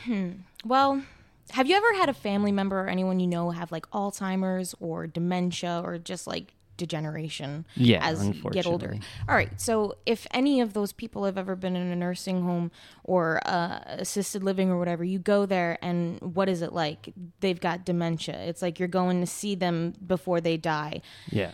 Hmm. 0.06 0.32
Well, 0.66 1.04
have 1.52 1.68
you 1.68 1.76
ever 1.76 1.94
had 1.94 2.10
a 2.10 2.14
family 2.14 2.52
member 2.52 2.82
or 2.82 2.88
anyone 2.88 3.20
you 3.20 3.28
know 3.28 3.52
have 3.52 3.72
like 3.72 3.88
Alzheimer's 3.92 4.74
or 4.80 5.06
dementia 5.06 5.82
or 5.84 6.00
just 6.00 6.26
like 6.26 6.56
degeneration 6.78 7.66
Yeah, 7.76 8.08
as 8.08 8.26
you 8.26 8.34
get 8.52 8.66
older? 8.66 8.96
All 9.28 9.36
right. 9.36 9.50
So, 9.60 9.98
if 10.06 10.28
any 10.32 10.62
of 10.62 10.74
those 10.74 10.94
people 10.94 11.26
have 11.26 11.38
ever 11.38 11.56
been 11.56 11.76
in 11.76 11.88
a 11.92 11.96
nursing 11.96 12.44
home 12.44 12.72
or 13.04 13.42
uh, 13.46 13.80
assisted 13.88 14.44
living 14.44 14.70
or 14.70 14.78
whatever, 14.80 15.04
you 15.04 15.20
go 15.20 15.46
there 15.46 15.78
and 15.82 16.20
what 16.22 16.48
is 16.50 16.62
it 16.62 16.74
like? 16.74 17.14
They've 17.40 17.60
got 17.60 17.86
dementia. 17.86 18.38
It's 18.46 18.62
like 18.62 18.80
you're 18.80 18.88
going 18.88 19.20
to 19.22 19.28
see 19.28 19.56
them 19.56 19.94
before 20.06 20.40
they 20.42 20.58
die 20.58 21.02
Yeah. 21.30 21.52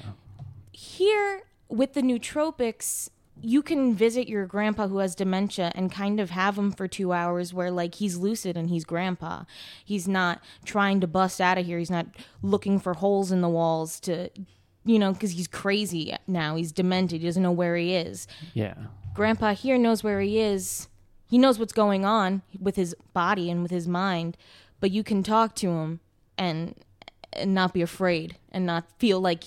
here 0.72 1.44
with 1.70 1.94
the 1.94 2.02
nootropics 2.02 3.10
you 3.42 3.64
can 3.64 3.96
visit 3.96 4.28
your 4.30 4.46
grandpa 4.46 4.88
who 4.88 5.00
has 5.00 5.16
dementia 5.16 5.72
and 5.74 5.92
kind 5.92 6.20
of 6.20 6.30
have 6.30 6.56
him 6.58 6.72
for 6.72 6.88
two 6.88 7.12
hours 7.12 7.52
where 7.54 7.72
like 7.72 7.96
he's 7.96 8.16
lucid 8.16 8.56
and 8.56 8.70
he's 8.70 8.86
grandpa 8.86 9.44
he's 9.84 10.08
not 10.08 10.40
trying 10.66 11.00
to 11.02 11.08
bust 11.08 11.42
out 11.42 11.58
of 11.58 11.66
here 11.66 11.80
he's 11.80 11.90
not 11.90 12.06
looking 12.44 12.80
for 12.80 12.94
holes 12.94 13.32
in 13.32 13.42
the 13.42 13.50
walls 13.50 14.00
to 14.00 14.30
you 14.86 15.00
know 15.00 15.14
because 15.14 15.32
he's 15.32 15.48
crazy 15.48 16.16
now 16.28 16.56
he's 16.56 16.72
demented 16.72 17.22
he 17.22 17.28
doesn't 17.28 17.44
know 17.44 17.52
where 17.52 17.76
he 17.76 17.94
is 17.96 18.28
Yeah. 18.54 18.74
grandpa 19.14 19.54
here 19.54 19.78
knows 19.78 20.04
where 20.04 20.20
he 20.22 20.40
is 20.40 20.88
he 21.28 21.38
knows 21.38 21.58
what's 21.60 21.74
going 21.74 22.06
on 22.06 22.42
with 22.60 22.76
his 22.76 22.96
body 23.14 23.50
and 23.50 23.62
with 23.64 23.72
his 23.72 23.88
mind 23.88 24.38
but 24.80 24.92
you 24.92 25.04
can 25.04 25.24
talk 25.24 25.56
to 25.56 25.70
him 25.70 26.00
and, 26.38 26.76
and 27.32 27.54
not 27.54 27.74
be 27.74 27.82
afraid 27.82 28.36
and 28.52 28.66
not 28.66 28.84
feel 29.00 29.22
like 29.22 29.44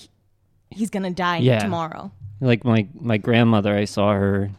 he's 0.71 0.89
gonna 0.89 1.11
die 1.11 1.37
Yeah. 1.37 1.59
tomorrow 1.59 2.11
Like 2.41 2.63
my 2.65 2.87
my 2.99 3.17
grandmother, 3.17 3.75
I 3.75 3.85
saw 3.85 4.13
her 4.13 4.51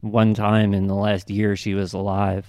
one 0.00 0.34
time 0.34 0.72
in 0.74 0.86
the 0.88 0.94
last 0.94 1.30
year 1.30 1.54
she 1.56 1.74
was 1.74 1.92
alive, 1.92 2.46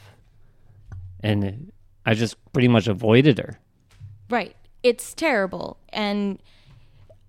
and 1.22 1.72
I 2.05 2.13
just 2.13 2.36
pretty 2.53 2.67
much 2.67 2.88
avoided 2.88 3.38
her. 3.38 3.60
Right. 4.29 4.55
It's 4.82 5.13
terrible. 5.13 5.77
And 5.89 6.39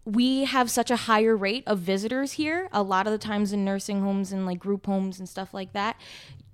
we 0.04 0.44
have 0.44 0.70
such 0.70 0.90
a 0.90 0.96
higher 0.96 1.36
rate 1.36 1.64
of 1.66 1.78
visitors 1.78 2.32
here. 2.32 2.68
A 2.72 2.82
lot 2.82 3.06
of 3.06 3.12
the 3.12 3.18
times 3.18 3.52
in 3.52 3.64
nursing 3.64 4.02
homes 4.02 4.32
and 4.32 4.46
like 4.46 4.58
group 4.58 4.86
homes 4.86 5.18
and 5.18 5.28
stuff 5.28 5.54
like 5.54 5.72
that, 5.72 5.96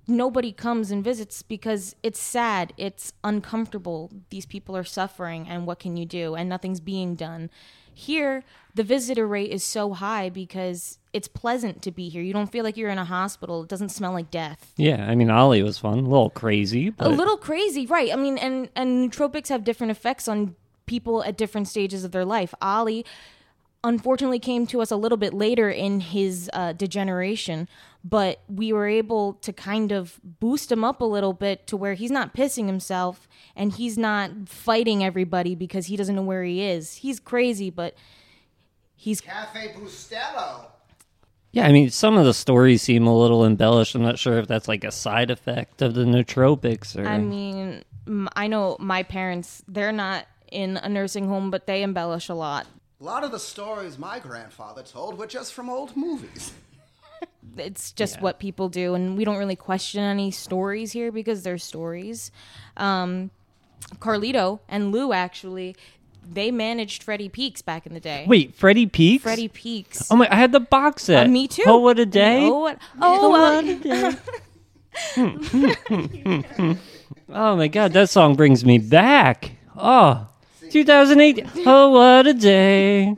nobody 0.07 0.51
comes 0.51 0.91
and 0.91 1.03
visits 1.03 1.41
because 1.41 1.95
it's 2.01 2.19
sad. 2.19 2.73
It's 2.77 3.13
uncomfortable. 3.23 4.11
These 4.29 4.45
people 4.45 4.75
are 4.77 4.83
suffering, 4.83 5.47
and 5.47 5.65
what 5.65 5.79
can 5.79 5.97
you 5.97 6.05
do? 6.05 6.35
And 6.35 6.47
nothing's 6.47 6.79
being 6.79 7.15
done. 7.15 7.49
Here, 7.93 8.43
the 8.73 8.83
visitor 8.83 9.27
rate 9.27 9.51
is 9.51 9.65
so 9.65 9.93
high 9.93 10.29
because 10.29 10.97
it's 11.11 11.27
pleasant 11.27 11.81
to 11.81 11.91
be 11.91 12.07
here. 12.07 12.21
You 12.21 12.31
don't 12.31 12.49
feel 12.49 12.63
like 12.63 12.77
you're 12.77 12.89
in 12.89 12.97
a 12.97 13.05
hospital. 13.05 13.63
It 13.63 13.69
doesn't 13.69 13.89
smell 13.89 14.13
like 14.13 14.31
death 14.31 14.71
Yeah, 14.77 15.05
I 15.09 15.15
mean 15.15 15.29
Ollie 15.29 15.61
was 15.61 15.77
fun, 15.77 15.99
a 15.99 16.01
little 16.01 16.29
crazy, 16.29 16.89
but 16.89 17.07
a 17.07 17.09
little 17.09 17.35
crazy, 17.35 17.85
right? 17.85 18.13
I 18.13 18.15
mean, 18.15 18.37
and 18.37 18.69
and 18.77 19.11
nootropics 19.11 19.49
have 19.49 19.65
different 19.65 19.91
effects 19.91 20.29
on 20.29 20.55
people 20.85 21.21
at 21.23 21.37
different 21.37 21.67
stages 21.67 22.05
of 22.05 22.13
their 22.13 22.25
life. 22.25 22.53
Ollie, 22.61 23.05
unfortunately, 23.83 24.39
came 24.39 24.67
to 24.67 24.81
us 24.81 24.91
a 24.91 24.95
little 24.95 25.17
bit 25.17 25.33
later 25.33 25.69
in 25.69 25.99
his 25.99 26.49
uh, 26.53 26.73
degeneration, 26.73 27.67
but 28.03 28.41
we 28.47 28.71
were 28.71 28.87
able 28.87 29.33
to 29.33 29.51
kind 29.53 29.91
of 29.91 30.19
boost 30.23 30.71
him 30.71 30.83
up 30.83 31.01
a 31.01 31.05
little 31.05 31.33
bit 31.33 31.67
to 31.67 31.77
where 31.77 31.93
he's 31.93 32.11
not 32.11 32.33
pissing 32.33 32.67
himself 32.67 33.27
and 33.55 33.73
he's 33.73 33.97
not 33.97 34.31
fighting 34.47 35.03
everybody 35.03 35.55
because 35.55 35.87
he 35.87 35.95
doesn't 35.95 36.15
know 36.15 36.21
where 36.21 36.43
he 36.43 36.63
is. 36.63 36.95
He's 36.95 37.19
crazy, 37.19 37.69
but 37.69 37.95
he's 38.95 39.21
Cafe 39.21 39.73
Bustelo. 39.77 40.67
yeah, 41.51 41.67
I 41.67 41.71
mean 41.71 41.89
some 41.89 42.17
of 42.17 42.25
the 42.25 42.33
stories 42.33 42.81
seem 42.81 43.07
a 43.07 43.17
little 43.17 43.45
embellished. 43.45 43.95
I'm 43.95 44.03
not 44.03 44.19
sure 44.19 44.37
if 44.39 44.47
that's 44.47 44.67
like 44.67 44.83
a 44.83 44.91
side 44.91 45.31
effect 45.31 45.81
of 45.81 45.93
the 45.95 46.03
nootropics 46.03 46.97
or 46.97 47.07
I 47.07 47.17
mean, 47.17 47.83
I 48.35 48.47
know 48.47 48.77
my 48.79 49.03
parents, 49.03 49.63
they're 49.67 49.91
not 49.91 50.25
in 50.51 50.77
a 50.77 50.89
nursing 50.89 51.27
home, 51.27 51.49
but 51.49 51.65
they 51.65 51.81
embellish 51.81 52.29
a 52.29 52.33
lot. 52.33 52.67
A 53.01 53.03
lot 53.03 53.23
of 53.23 53.31
the 53.31 53.39
stories 53.39 53.97
my 53.97 54.19
grandfather 54.19 54.83
told 54.83 55.17
were 55.17 55.25
just 55.25 55.53
from 55.53 55.69
old 55.69 55.97
movies. 55.97 56.53
it's 57.57 57.91
just 57.91 58.21
what 58.21 58.37
people 58.39 58.69
do 58.69 58.93
and 58.93 59.17
we 59.17 59.25
don't 59.25 59.37
really 59.37 59.55
question 59.55 60.01
any 60.03 60.29
stories 60.31 60.91
here 60.91 61.11
because 61.11 61.41
they're 61.43 61.57
stories 61.57 62.31
um, 62.77 63.29
carlito 63.99 64.59
and 64.69 64.91
lou 64.91 65.11
actually 65.13 65.75
they 66.27 66.49
managed 66.51 67.03
freddie 67.03 67.27
peaks 67.29 67.61
back 67.61 67.85
in 67.85 67.93
the 67.93 67.99
day 67.99 68.25
Wait, 68.27 68.55
Freddie 68.55 68.85
Peaks? 68.85 69.23
freddie 69.23 69.47
peaks 69.47 70.09
Oh 70.11 70.15
my! 70.15 70.27
I 70.31 70.35
had 70.35 70.51
the 70.51 70.59
box 70.59 71.03
set. 71.03 71.25
Uh, 71.25 71.29
me 71.29 71.47
too 71.47 71.63
Oh, 71.65 71.79
what 71.79 71.99
a 71.99 72.05
day! 72.05 72.45
oh, 72.45 72.59
what, 72.59 72.77
oh 73.01 73.35
uh, 75.17 76.75
Oh 77.33 77.55
my 77.55 77.67
god, 77.67 77.93
that 77.93 78.09
song 78.09 78.35
brings 78.35 78.63
me 78.65 78.77
back. 78.77 79.51
Oh, 79.77 80.27
2008. 80.71 81.45
Oh, 81.65 81.89
what 81.89 82.27
a 82.27 82.33
day. 82.33 83.15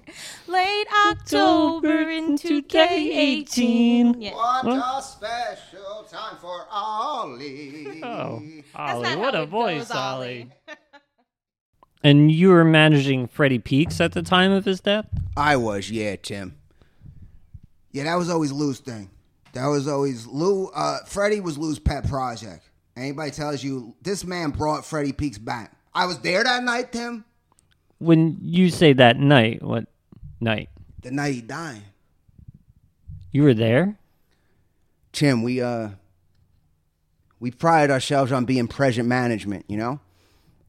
late 0.48 0.88
october 1.10 2.10
in 2.10 2.38
2018. 2.38 4.22
yeah. 4.22 4.34
What 4.34 4.66
a 4.68 5.02
special 5.02 6.04
time 6.10 6.38
for 6.40 6.66
Ollie. 6.72 8.02
Oh, 8.04 8.42
Ollie, 8.76 9.16
what 9.16 9.36
a 9.36 9.44
it 9.44 9.50
voice, 9.50 9.88
goes, 9.88 9.92
Ollie. 9.92 10.50
and 12.04 12.32
you 12.32 12.50
were 12.50 12.64
managing 12.64 13.28
Freddie 13.28 13.60
Peaks 13.60 14.02
at 14.02 14.14
the 14.14 14.22
time 14.24 14.52
of 14.52 14.66
his 14.66 14.80
death? 14.82 15.06
I 15.38 15.56
was, 15.56 15.90
yeah, 15.92 16.16
Tim. 16.16 16.58
Yeah, 17.92 18.04
that 18.06 18.16
was 18.16 18.30
always 18.30 18.52
Lou's 18.52 18.80
thing. 18.80 19.10
That 19.54 19.68
was 19.68 19.88
always 19.88 20.26
Lou. 20.26 20.68
Uh, 20.70 21.00
Freddie 21.06 21.40
was 21.40 21.58
Lou's 21.60 21.78
pet 21.80 22.08
project. 22.08 22.70
Anybody 22.96 23.32
tells 23.32 23.64
you 23.64 23.96
this 24.02 24.24
man 24.24 24.50
brought 24.50 24.86
Freddie 24.86 25.14
Peaks 25.14 25.38
back. 25.38 25.76
I 25.94 26.06
was 26.08 26.20
there 26.20 26.44
that 26.44 26.64
night, 26.64 26.92
Tim. 26.92 27.24
When 28.04 28.38
you 28.42 28.70
say 28.70 28.94
that 28.94 29.18
night, 29.18 29.64
what 29.64 29.86
night? 30.42 30.70
The 31.02 31.12
night 31.12 31.36
he 31.36 31.42
died. 31.42 31.82
You 33.32 33.44
were 33.44 33.54
there? 33.54 33.98
Tim, 35.12 35.44
we 35.44 35.62
uh 35.62 35.90
we 37.40 37.52
prided 37.52 37.92
ourselves 37.92 38.32
on 38.32 38.46
being 38.46 38.68
present 38.68 39.08
management, 39.08 39.66
you 39.68 39.78
know? 39.78 40.00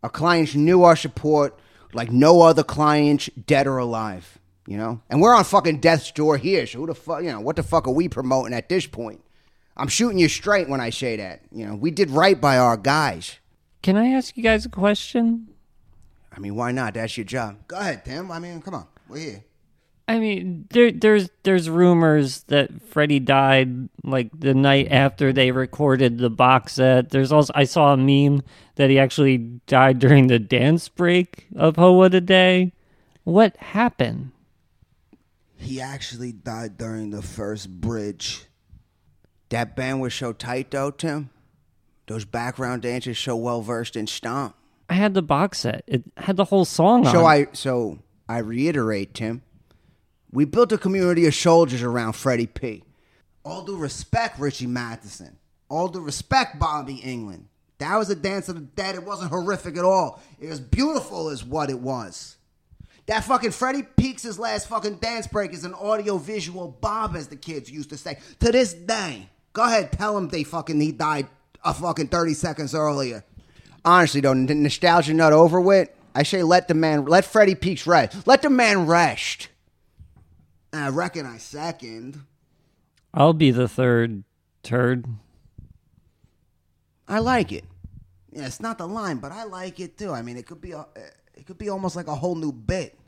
Our 0.03 0.11
clients 0.11 0.55
knew 0.55 0.83
our 0.85 0.97
support 0.97 1.59
like 1.93 2.11
no 2.11 2.43
other 2.43 2.65
clients, 2.65 3.31
dead 3.47 3.67
or 3.67 3.79
alive, 3.79 4.39
you 4.67 4.77
know? 4.77 5.01
And 5.09 5.21
we're 5.21 5.35
on 5.35 5.45
fucking 5.45 5.81
death's 5.81 6.11
door 6.11 6.37
here, 6.37 6.67
so 6.67 6.81
who 6.81 6.87
the 6.87 6.95
fuck, 6.95 7.23
you 7.23 7.31
know, 7.31 7.41
what 7.41 7.57
the 7.57 7.63
fuck 7.63 7.87
are 7.87 7.93
we 7.93 8.09
promoting 8.09 8.55
at 8.55 8.69
this 8.69 8.87
point? 8.87 9.23
I'm 9.77 9.89
shooting 9.89 10.19
you 10.19 10.29
straight 10.29 10.69
when 10.69 10.81
I 10.81 10.91
say 10.91 11.17
that. 11.17 11.43
You 11.53 11.67
know, 11.67 11.75
we 11.75 11.91
did 11.91 12.11
right 12.11 12.41
by 12.41 12.59
our 12.59 12.77
guys. 12.77 13.39
Can 13.83 13.97
I 13.97 14.09
ask 14.09 14.37
you 14.37 14.43
guys 14.43 14.67
a 14.67 14.69
question? 14.69 15.54
I 16.35 16.41
mean, 16.41 16.55
why 16.55 16.73
not? 16.73 16.95
That's 16.95 17.17
your 17.17 17.25
job. 17.25 17.57
Go 17.69 17.77
ahead, 17.77 18.05
Tim. 18.05 18.31
I 18.31 18.39
mean, 18.39 18.61
come 18.61 18.75
on. 18.75 18.87
We're 19.09 19.19
here. 19.19 19.45
I 20.07 20.19
mean, 20.19 20.67
there, 20.71 20.93
there's 20.93 21.31
there's 21.45 21.71
rumors 21.71 22.43
that 22.45 22.83
Freddie 22.91 23.21
died 23.21 23.89
like 24.03 24.29
the 24.39 24.53
night 24.53 24.89
after 24.91 25.33
they 25.33 25.51
recorded 25.51 26.19
the 26.19 26.29
box 26.29 26.75
set. 26.75 27.11
There's 27.11 27.33
also 27.33 27.53
I 27.55 27.65
saw 27.65 27.95
a 27.95 27.97
meme 27.97 28.43
that 28.75 28.91
he 28.91 28.99
actually 28.99 29.39
died 29.67 29.99
during 29.99 30.27
the 30.27 30.39
dance 30.39 30.89
break 30.89 31.47
of 31.57 31.77
Hoa 31.77 32.11
Day. 32.21 32.73
What 33.23 33.57
happened? 33.57 34.33
He 35.57 35.81
actually 35.81 36.33
died 36.33 36.77
during 36.77 37.09
the 37.09 37.23
first 37.23 37.81
bridge. 37.81 38.45
That 39.49 39.75
band 39.75 40.03
was 40.03 40.15
so 40.15 40.35
tight, 40.35 40.71
though, 40.71 40.91
Tim. 40.91 41.31
Those 42.07 42.27
background 42.27 42.83
dancers 42.83 43.19
so 43.19 43.37
well 43.37 43.63
versed 43.63 43.97
in 43.97 44.07
stomp. 44.07 44.57
I 44.89 44.95
had 44.95 45.15
the 45.15 45.23
box 45.23 45.61
set. 45.61 45.85
It 45.87 46.05
had 46.17 46.37
the 46.37 46.45
whole 46.45 46.65
song 46.65 47.07
on. 47.07 47.13
So 47.13 47.21
it. 47.21 47.25
I 47.25 47.47
so 47.53 47.99
I 48.29 48.39
reiterate, 48.39 49.15
Tim. 49.15 49.43
We 50.33 50.45
built 50.45 50.73
a 50.73 50.79
community 50.79 51.27
of 51.27 51.35
soldiers 51.35 51.83
around 51.83 52.15
Freddie 52.15 52.47
P. 52.47 52.83
All 53.45 53.63
due 53.63 53.77
respect, 53.77 54.39
Richie 54.39 54.67
Matheson. 54.67 55.37
All 55.69 55.89
due 55.89 56.01
respect, 56.01 56.59
Bobby 56.59 57.01
Englund. 57.05 57.45
That 57.79 57.97
was 57.97 58.11
a 58.11 58.15
dance 58.15 58.49
of 58.49 58.57
the 58.57 58.63
dead. 58.63 58.95
It 58.95 59.05
wasn't 59.05 59.31
horrific 59.31 59.77
at 59.77 59.85
all. 59.85 60.23
It 60.41 60.49
was 60.49 60.61
beautiful, 60.61 61.29
is 61.29 61.45
what 61.45 61.71
it 61.71 61.79
was. 61.79 62.37
That 63.07 63.25
fucking 63.25 63.51
Freddie 63.51 63.83
Peaks' 63.83 64.39
last 64.39 64.69
fucking 64.69 64.97
dance 64.97 65.27
break 65.27 65.53
is 65.53 65.65
an 65.65 65.75
audio 65.75 66.17
visual 66.17 66.69
Bob, 66.81 67.15
as 67.17 67.29
the 67.29 67.37
kids 67.37 67.71
used 67.71 67.91
to 67.91 67.97
say. 67.97 68.19
To 68.41 68.51
this 68.51 68.73
day. 68.73 69.29
Go 69.53 69.65
ahead, 69.65 69.93
tell 69.93 70.17
him 70.17 70.29
they 70.29 70.43
fucking 70.43 70.81
he 70.81 70.91
died 70.91 71.29
a 71.65 71.73
fucking 71.75 72.09
30 72.09 72.35
seconds 72.35 72.75
earlier. 72.75 73.25
Honestly 73.85 74.21
though, 74.21 74.33
n- 74.33 74.63
nostalgia 74.63 75.15
not 75.15 75.33
over 75.33 75.61
with. 75.61 75.89
I 76.15 76.23
say 76.23 76.43
let 76.43 76.69
the 76.69 76.75
man 76.75 77.05
let 77.07 77.25
Freddie 77.25 77.55
Peaks 77.55 77.87
rest. 77.87 78.27
Let 78.27 78.43
the 78.43 78.51
man 78.51 78.87
rest. 78.87 79.49
I 80.73 80.89
reckon 80.89 81.27
I 81.27 81.39
second. 81.39 82.21
I'll 83.13 83.33
be 83.33 83.51
the 83.51 83.69
third 83.69 84.25
turd. 84.63 85.07
I 87.07 87.19
like 87.19 87.53
it. 87.53 87.65
Yeah, 88.33 88.47
it's 88.47 88.61
not 88.61 88.79
the 88.79 88.89
line, 88.89 89.19
but 89.19 89.31
I 89.31 89.45
like 89.45 89.79
it 89.79 89.97
too. 89.99 90.11
I 90.11 90.23
mean, 90.23 90.37
it 90.37 90.47
could 90.47 90.61
be 90.61 90.73
a, 90.73 90.87
it 91.35 91.47
could 91.47 91.59
be 91.59 91.69
almost 91.69 91.95
like 91.95 92.09
a 92.09 92.15
whole 92.15 92.35
new 92.35 92.53
bit. 92.53 92.99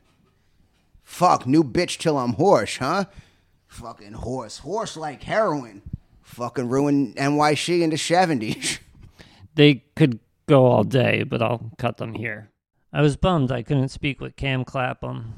Fuck, 1.03 1.45
new 1.47 1.63
bitch 1.63 1.97
till 1.97 2.17
I'm 2.17 2.33
horse, 2.33 2.77
huh? 2.77 3.05
Fucking 3.67 4.13
horse, 4.13 4.59
horse 4.59 4.95
like 4.95 5.23
heroin. 5.23 5.81
Fucking 6.21 6.69
ruin 6.69 7.13
NYC 7.15 7.81
in 7.81 7.89
the 7.89 7.97
seventies. 7.97 8.79
They 9.55 9.83
could 9.95 10.19
go 10.47 10.65
all 10.65 10.83
day, 10.83 11.23
but 11.23 11.41
I'll 11.41 11.71
cut 11.77 11.97
them 11.97 12.13
here. 12.13 12.49
I 12.91 13.01
was 13.01 13.17
bummed 13.17 13.51
I 13.51 13.63
couldn't 13.63 13.89
speak 13.89 14.21
with 14.21 14.35
Cam 14.35 14.63
Clapham, 14.63 15.35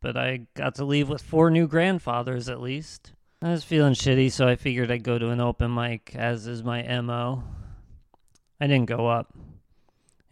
but 0.00 0.16
I 0.16 0.46
got 0.54 0.74
to 0.76 0.84
leave 0.84 1.08
with 1.08 1.22
four 1.22 1.50
new 1.50 1.68
grandfathers 1.68 2.48
at 2.48 2.60
least. 2.60 3.12
I 3.42 3.50
was 3.50 3.64
feeling 3.64 3.94
shitty, 3.94 4.32
so 4.32 4.48
I 4.48 4.56
figured 4.56 4.90
I'd 4.90 5.02
go 5.02 5.18
to 5.18 5.28
an 5.30 5.40
open 5.40 5.74
mic, 5.74 6.14
as 6.14 6.46
is 6.46 6.62
my 6.62 6.82
MO. 7.00 7.42
I 8.60 8.66
didn't 8.66 8.88
go 8.88 9.06
up. 9.06 9.34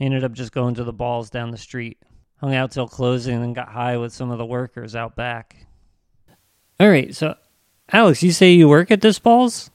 I 0.01 0.05
ended 0.05 0.25
up 0.25 0.33
just 0.33 0.53
going 0.53 0.75
to 0.75 0.85
the 0.85 0.93
balls 0.93 1.31
down 1.31 1.51
the 1.51 1.57
street. 1.57 1.99
Hung 2.37 2.55
out 2.55 2.71
till 2.71 2.87
closing 2.87 3.43
and 3.43 3.55
got 3.55 3.69
high 3.69 3.97
with 3.97 4.13
some 4.13 4.31
of 4.31 4.39
the 4.39 4.47
workers 4.47 4.95
out 4.95 5.17
back. 5.17 5.67
All 6.79 6.89
right, 6.89 7.15
so 7.15 7.35
Alex, 7.93 8.23
you 8.23 8.31
say 8.33 8.53
you 8.53 8.69
work 8.69 8.91
at 8.91 9.01
this 9.01 9.19
balls? 9.19 9.71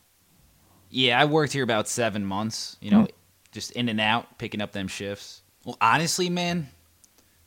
Yeah, 0.89 1.19
I 1.19 1.25
worked 1.25 1.53
here 1.53 1.63
about 1.63 1.87
seven 1.87 2.23
months. 2.23 2.77
You 2.79 2.91
know, 2.91 3.01
hmm. 3.01 3.22
Just 3.53 3.71
in 3.71 3.87
and 3.87 4.01
out, 4.01 4.37
picking 4.37 4.61
up 4.61 4.73
them 4.73 4.87
shifts. 4.87 5.41
Well, 5.63 5.77
honestly, 5.79 6.29
man, 6.29 6.67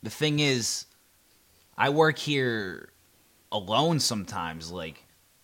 the 0.01 0.09
thing 0.09 0.39
is, 0.39 0.85
I 1.77 1.89
work 1.89 2.17
here 2.17 2.89
alone 3.51 3.99
sometimes. 3.99 4.71
Like, 4.71 5.03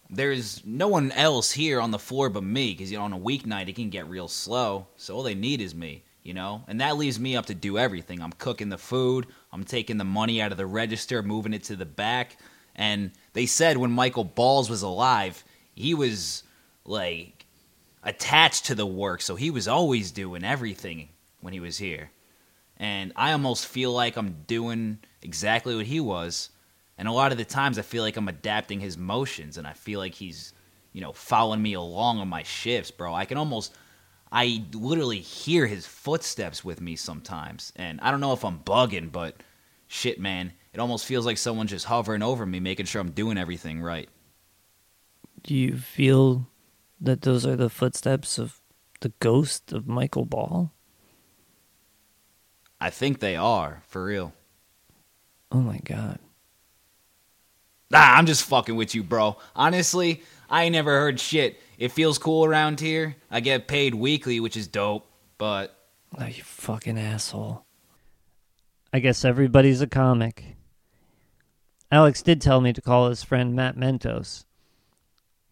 there's 0.09 0.65
no 0.65 0.87
one 0.87 1.11
else 1.11 1.51
here 1.51 1.79
on 1.79 1.91
the 1.91 1.99
floor 1.99 2.29
but 2.29 2.43
me. 2.43 2.73
Because 2.73 2.91
you 2.91 2.97
know, 2.97 3.03
on 3.03 3.13
a 3.13 3.19
weeknight, 3.19 3.67
it 3.67 3.75
can 3.75 3.89
get 3.89 4.07
real 4.07 4.27
slow. 4.27 4.87
So 4.97 5.15
all 5.15 5.23
they 5.23 5.35
need 5.35 5.61
is 5.61 5.75
me. 5.75 6.03
You 6.23 6.33
know, 6.33 6.63
and 6.69 6.79
that 6.79 6.95
leaves 6.95 7.19
me 7.19 7.35
up 7.35 7.47
to 7.47 7.53
do 7.53 7.77
everything. 7.77 8.21
I'm 8.21 8.31
cooking 8.31 8.69
the 8.69 8.77
food. 8.77 9.27
I'm 9.51 9.65
taking 9.65 9.97
the 9.97 10.05
money 10.05 10.41
out 10.41 10.53
of 10.53 10.57
the 10.57 10.65
register, 10.65 11.21
moving 11.21 11.53
it 11.53 11.65
to 11.65 11.75
the 11.75 11.85
back. 11.85 12.37
And 12.77 13.11
they 13.33 13.45
said 13.45 13.75
when 13.75 13.91
Michael 13.91 14.23
Balls 14.23 14.69
was 14.69 14.83
alive, 14.83 15.43
he 15.75 15.93
was 15.93 16.43
like 16.85 17.42
attached 18.03 18.65
to 18.65 18.75
the 18.75 18.85
work, 18.85 19.21
so 19.21 19.35
he 19.35 19.49
was 19.49 19.67
always 19.67 20.11
doing 20.11 20.43
everything 20.43 21.09
when 21.41 21.53
he 21.53 21.59
was 21.59 21.77
here. 21.77 22.11
And 22.77 23.13
I 23.15 23.31
almost 23.31 23.67
feel 23.67 23.91
like 23.91 24.17
I'm 24.17 24.43
doing 24.47 24.99
exactly 25.21 25.75
what 25.75 25.85
he 25.85 25.99
was. 25.99 26.49
And 26.97 27.07
a 27.07 27.11
lot 27.11 27.31
of 27.31 27.37
the 27.37 27.45
times 27.45 27.79
I 27.79 27.81
feel 27.81 28.03
like 28.03 28.17
I'm 28.17 28.27
adapting 28.27 28.79
his 28.79 28.97
motions 28.97 29.57
and 29.57 29.65
I 29.65 29.73
feel 29.73 29.99
like 29.99 30.13
he's, 30.13 30.53
you 30.91 31.01
know, 31.01 31.13
following 31.13 31.61
me 31.61 31.73
along 31.73 32.19
on 32.19 32.27
my 32.27 32.43
shifts, 32.43 32.91
bro. 32.91 33.13
I 33.13 33.25
can 33.25 33.37
almost 33.37 33.73
I 34.31 34.63
literally 34.73 35.19
hear 35.19 35.67
his 35.67 35.85
footsteps 35.85 36.65
with 36.65 36.81
me 36.81 36.95
sometimes. 36.95 37.71
And 37.75 38.01
I 38.01 38.09
don't 38.09 38.19
know 38.19 38.33
if 38.33 38.43
I'm 38.43 38.59
bugging, 38.59 39.11
but 39.11 39.35
shit, 39.87 40.19
man, 40.19 40.53
it 40.73 40.79
almost 40.79 41.05
feels 41.05 41.25
like 41.25 41.37
someone's 41.37 41.69
just 41.69 41.85
hovering 41.85 42.23
over 42.23 42.43
me, 42.43 42.59
making 42.59 42.87
sure 42.87 42.99
I'm 42.99 43.11
doing 43.11 43.37
everything 43.37 43.79
right. 43.79 44.09
Do 45.43 45.53
you 45.53 45.77
feel 45.77 46.47
that 47.03 47.21
those 47.21 47.45
are 47.45 47.55
the 47.55 47.69
footsteps 47.69 48.39
of 48.39 48.61
the 49.01 49.11
ghost 49.19 49.71
of 49.71 49.87
Michael 49.87 50.25
Ball? 50.25 50.71
I 52.81 52.89
think 52.89 53.19
they 53.19 53.35
are, 53.35 53.83
for 53.87 54.03
real. 54.03 54.33
Oh 55.51 55.61
my 55.61 55.79
god. 55.83 56.19
Ah, 57.93 58.17
I'm 58.17 58.25
just 58.25 58.45
fucking 58.45 58.75
with 58.75 58.95
you, 58.95 59.03
bro. 59.03 59.37
Honestly, 59.55 60.23
I 60.49 60.63
ain't 60.63 60.73
never 60.73 60.91
heard 60.91 61.19
shit. 61.19 61.61
It 61.77 61.91
feels 61.91 62.17
cool 62.17 62.45
around 62.45 62.79
here. 62.79 63.15
I 63.29 63.39
get 63.39 63.67
paid 63.67 63.93
weekly, 63.93 64.39
which 64.39 64.57
is 64.57 64.67
dope, 64.67 65.07
but 65.37 65.77
Oh, 66.17 66.25
you 66.25 66.43
fucking 66.43 66.97
asshole. 66.99 67.65
I 68.91 68.99
guess 68.99 69.25
everybody's 69.25 69.81
a 69.81 69.87
comic. 69.87 70.55
Alex 71.91 72.21
did 72.21 72.41
tell 72.41 72.61
me 72.61 72.73
to 72.73 72.81
call 72.81 73.09
his 73.09 73.23
friend 73.23 73.55
Matt 73.55 73.75
Mentos. 73.75 74.45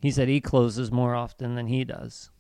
He 0.02 0.12
said 0.12 0.28
he 0.28 0.42
closes 0.42 0.92
more 0.92 1.14
often 1.14 1.56
than 1.56 1.68
he 1.68 1.84
does. 1.84 2.32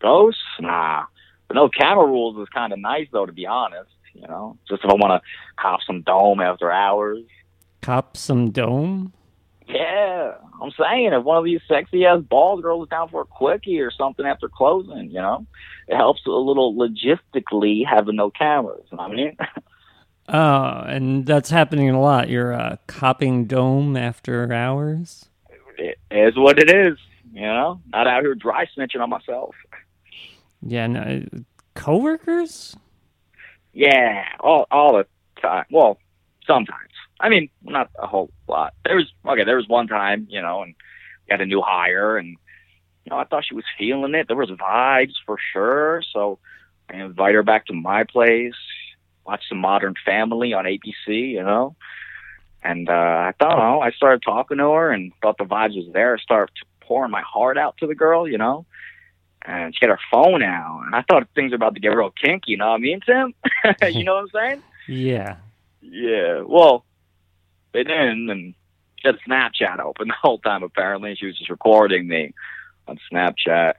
Ghosts? 0.00 0.40
Nah. 0.60 1.04
But 1.48 1.54
no 1.54 1.68
camera 1.68 2.06
rules 2.06 2.38
is 2.40 2.48
kind 2.54 2.72
of 2.72 2.78
nice, 2.78 3.08
though, 3.12 3.26
to 3.26 3.32
be 3.32 3.46
honest. 3.46 3.90
You 4.14 4.26
know, 4.26 4.56
just 4.68 4.84
if 4.84 4.90
I 4.90 4.94
want 4.94 5.22
to 5.22 5.28
cop 5.60 5.80
some 5.86 6.02
dome 6.02 6.40
after 6.40 6.70
hours. 6.70 7.24
Cop 7.82 8.16
some 8.16 8.50
dome? 8.50 9.12
Yeah, 9.68 10.34
I'm 10.62 10.72
saying 10.78 11.12
if 11.12 11.22
one 11.24 11.36
of 11.36 11.44
these 11.44 11.60
sexy 11.68 12.06
ass 12.06 12.22
bald 12.22 12.62
girls 12.62 12.84
is 12.84 12.88
down 12.88 13.08
for 13.10 13.20
a 13.20 13.26
quickie 13.26 13.80
or 13.80 13.90
something 13.90 14.24
after 14.24 14.48
closing, 14.48 15.10
you 15.10 15.20
know, 15.20 15.46
it 15.86 15.96
helps 15.96 16.22
a 16.26 16.30
little 16.30 16.74
logistically 16.74 17.84
having 17.86 18.16
no 18.16 18.30
cameras. 18.30 18.86
You 18.90 18.96
know 18.96 19.04
I 19.04 19.14
mean? 19.14 19.36
Oh, 20.30 20.82
and 20.86 21.24
that's 21.24 21.48
happening 21.48 21.88
a 21.88 21.98
lot. 21.98 22.28
You're 22.28 22.52
uh, 22.52 22.76
copping 22.86 23.46
dome 23.46 23.96
after 23.96 24.52
hours? 24.52 25.30
Is 26.26 26.36
what 26.36 26.58
it 26.58 26.70
is. 26.70 26.98
You 27.32 27.42
know, 27.42 27.80
not 27.92 28.06
out 28.06 28.22
here 28.22 28.34
dry 28.34 28.66
snitching 28.66 29.00
on 29.00 29.10
myself. 29.10 29.54
Yeah, 30.62 30.86
no, 30.86 31.24
coworkers? 31.74 32.76
Yeah, 33.72 34.24
all 34.40 34.66
all 34.70 34.94
the 34.94 35.06
time. 35.40 35.66
Well, 35.70 35.98
sometimes. 36.46 36.90
I 37.20 37.28
mean, 37.28 37.50
not 37.62 37.90
a 37.98 38.06
whole 38.06 38.30
lot. 38.48 38.74
There 38.84 38.96
was 38.96 39.12
okay. 39.26 39.44
There 39.44 39.56
was 39.56 39.68
one 39.68 39.88
time, 39.88 40.26
you 40.30 40.40
know, 40.40 40.62
and 40.62 40.74
we 41.26 41.32
had 41.32 41.40
a 41.40 41.46
new 41.46 41.60
hire, 41.60 42.16
and 42.16 42.28
you 42.28 43.10
know, 43.10 43.18
I 43.18 43.24
thought 43.24 43.44
she 43.46 43.54
was 43.54 43.64
feeling 43.78 44.14
it. 44.14 44.26
There 44.28 44.36
was 44.36 44.50
vibes 44.50 45.14
for 45.26 45.36
sure. 45.52 46.02
So 46.12 46.38
I 46.90 46.96
invite 46.96 47.34
her 47.34 47.42
back 47.42 47.66
to 47.66 47.74
my 47.74 48.04
place, 48.04 48.54
watch 49.26 49.44
some 49.48 49.58
Modern 49.58 49.94
Family 50.04 50.52
on 50.54 50.64
ABC, 50.64 51.06
you 51.06 51.42
know. 51.42 51.76
And 52.62 52.88
uh, 52.88 52.92
I 52.92 53.32
don't 53.38 53.58
know. 53.58 53.80
I 53.80 53.90
started 53.92 54.22
talking 54.22 54.58
to 54.58 54.70
her 54.72 54.90
and 54.90 55.12
thought 55.22 55.38
the 55.38 55.44
vibes 55.44 55.76
was 55.76 55.92
there. 55.92 56.14
I 56.14 56.18
started 56.18 56.52
pouring 56.80 57.10
my 57.10 57.22
heart 57.22 57.56
out 57.56 57.76
to 57.78 57.86
the 57.86 57.94
girl, 57.94 58.26
you 58.26 58.38
know. 58.38 58.66
And 59.42 59.74
she 59.74 59.78
had 59.82 59.90
her 59.90 60.00
phone 60.10 60.42
out, 60.42 60.82
and 60.84 60.94
I 60.94 61.02
thought 61.02 61.26
things 61.34 61.52
were 61.52 61.56
about 61.56 61.74
to 61.74 61.80
get 61.80 61.88
real 61.88 62.10
kinky. 62.10 62.52
You 62.52 62.56
know 62.58 62.68
what 62.68 62.74
I 62.74 62.78
mean, 62.78 63.00
Tim? 63.00 63.34
you 63.94 64.04
know 64.04 64.16
what 64.16 64.22
I'm 64.22 64.30
saying? 64.34 64.62
Yeah. 64.88 65.36
Yeah. 65.80 66.42
Well, 66.44 66.84
they 67.72 67.84
didn't, 67.84 68.28
and 68.28 68.54
she 68.96 69.08
had 69.08 69.18
Snapchat 69.26 69.78
open 69.78 70.08
the 70.08 70.14
whole 70.20 70.38
time. 70.38 70.62
Apparently, 70.62 71.14
she 71.14 71.26
was 71.26 71.38
just 71.38 71.50
recording 71.50 72.08
me 72.08 72.34
on 72.88 72.98
Snapchat, 73.10 73.74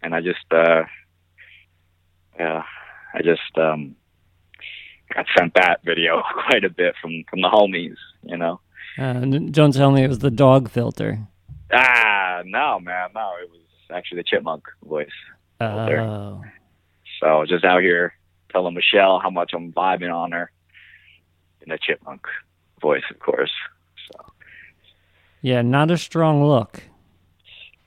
and 0.00 0.14
I 0.14 0.20
just, 0.20 0.52
uh, 0.52 0.84
yeah, 2.38 2.62
I 3.12 3.22
just 3.22 3.58
um, 3.58 3.96
got 5.14 5.26
sent 5.36 5.54
that 5.54 5.80
video 5.84 6.22
quite 6.32 6.64
a 6.64 6.70
bit 6.70 6.94
from 7.00 7.24
from 7.28 7.40
the 7.40 7.48
homies. 7.48 7.96
You 8.22 8.36
know. 8.36 8.60
Uh, 8.98 9.20
don't 9.50 9.72
tell 9.72 9.92
me 9.92 10.02
it 10.02 10.08
was 10.08 10.18
the 10.18 10.30
dog 10.30 10.68
filter. 10.68 11.20
Ah, 11.72 12.42
no, 12.44 12.80
man, 12.80 13.10
no, 13.14 13.34
it 13.40 13.48
was 13.50 13.60
actually 13.94 14.18
the 14.18 14.24
chipmunk 14.24 14.64
voice. 14.82 15.08
Oh. 15.60 16.42
So 17.20 17.44
just 17.46 17.64
out 17.64 17.82
here 17.82 18.14
telling 18.50 18.74
Michelle 18.74 19.20
how 19.20 19.30
much 19.30 19.52
I'm 19.54 19.72
vibing 19.72 20.12
on 20.12 20.32
her 20.32 20.50
in 21.60 21.68
the 21.68 21.78
chipmunk 21.80 22.26
voice, 22.80 23.02
of 23.10 23.18
course. 23.18 23.52
So. 24.10 24.32
Yeah, 25.42 25.62
not 25.62 25.90
a 25.90 25.98
strong 25.98 26.44
look. 26.44 26.82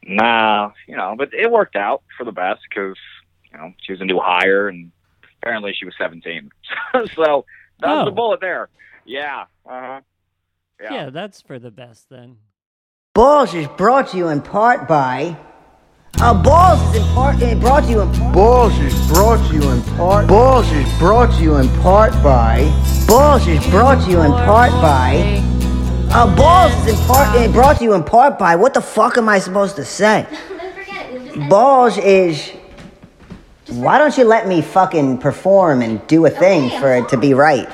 Nah, 0.04 0.72
you 0.88 0.96
know, 0.96 1.16
but 1.18 1.34
it 1.34 1.52
worked 1.52 1.76
out 1.76 2.04
for 2.18 2.24
the 2.24 2.32
best 2.32 2.62
because 2.70 2.98
you 3.52 3.58
know 3.58 3.74
she 3.82 3.92
was 3.92 4.02
a 4.02 4.06
new 4.06 4.20
hire 4.20 4.68
and 4.68 4.92
apparently 5.42 5.74
she 5.74 5.86
was 5.86 5.94
17. 5.98 6.50
so 6.94 7.46
that 7.80 7.88
was 7.88 8.06
the 8.06 8.12
Oh. 8.12 8.12
bullet 8.12 8.40
there. 8.42 8.70
Yeah. 9.06 9.46
Uh 9.66 9.82
huh. 9.82 10.02
Yeah. 10.82 10.94
Yeah, 10.94 11.10
that's 11.10 11.42
for 11.42 11.60
the 11.60 11.72
best 11.72 12.10
then. 12.10 12.38
Balls 13.14 13.54
is 13.54 13.68
brought 13.78 14.10
to 14.10 14.18
you 14.18 14.30
in 14.30 14.42
part 14.42 14.88
by. 14.88 15.36
Uh, 16.20 16.34
Balls 16.44 16.80
is 16.96 17.02
in 17.02 17.08
part 17.14 17.42
uh, 17.42 17.56
brought 17.56 17.84
to 17.84 17.90
you 17.90 18.02
in 18.02 18.12
part. 18.14 18.34
Balls 18.34 18.78
is 18.80 19.08
brought 19.12 19.48
to 19.50 19.54
you 19.56 19.70
in 19.70 19.82
part. 19.98 20.28
Balls 20.28 20.72
is 20.72 21.00
brought 21.00 21.32
to 21.38 21.44
you 21.44 21.56
in 21.58 21.68
part 21.82 22.12
by. 22.24 22.62
Balls 23.08 23.48
is 23.48 23.66
brought 23.68 24.04
to 24.06 24.12
you 24.12 24.22
in 24.22 24.32
part 24.32 24.72
by. 24.82 25.42
Uh, 26.14 26.36
Balls 26.36 26.72
is 26.88 27.00
in 27.00 27.06
part 27.08 27.28
uh, 27.36 27.52
brought 27.52 27.78
to 27.78 27.84
you 27.84 27.94
in 27.94 28.04
part 28.04 28.38
by. 28.38 28.56
What 28.56 28.74
the 28.74 28.82
fuck 28.82 29.18
am 29.18 29.30
I 29.30 29.40
supposed 29.40 29.76
to 29.78 29.86
say? 29.86 30.26
Balls 31.50 31.98
is. 31.98 32.52
Why 33.72 33.98
don't 33.98 34.18
you 34.18 34.26
let 34.26 34.50
me 34.50 34.62
fucking 34.62 35.20
perform 35.20 35.82
and 35.82 36.06
do 36.08 36.26
a 36.26 36.30
thing 36.30 36.70
for 36.82 36.94
it 36.94 37.08
to 37.08 37.18
be 37.18 37.34
right? 37.34 37.70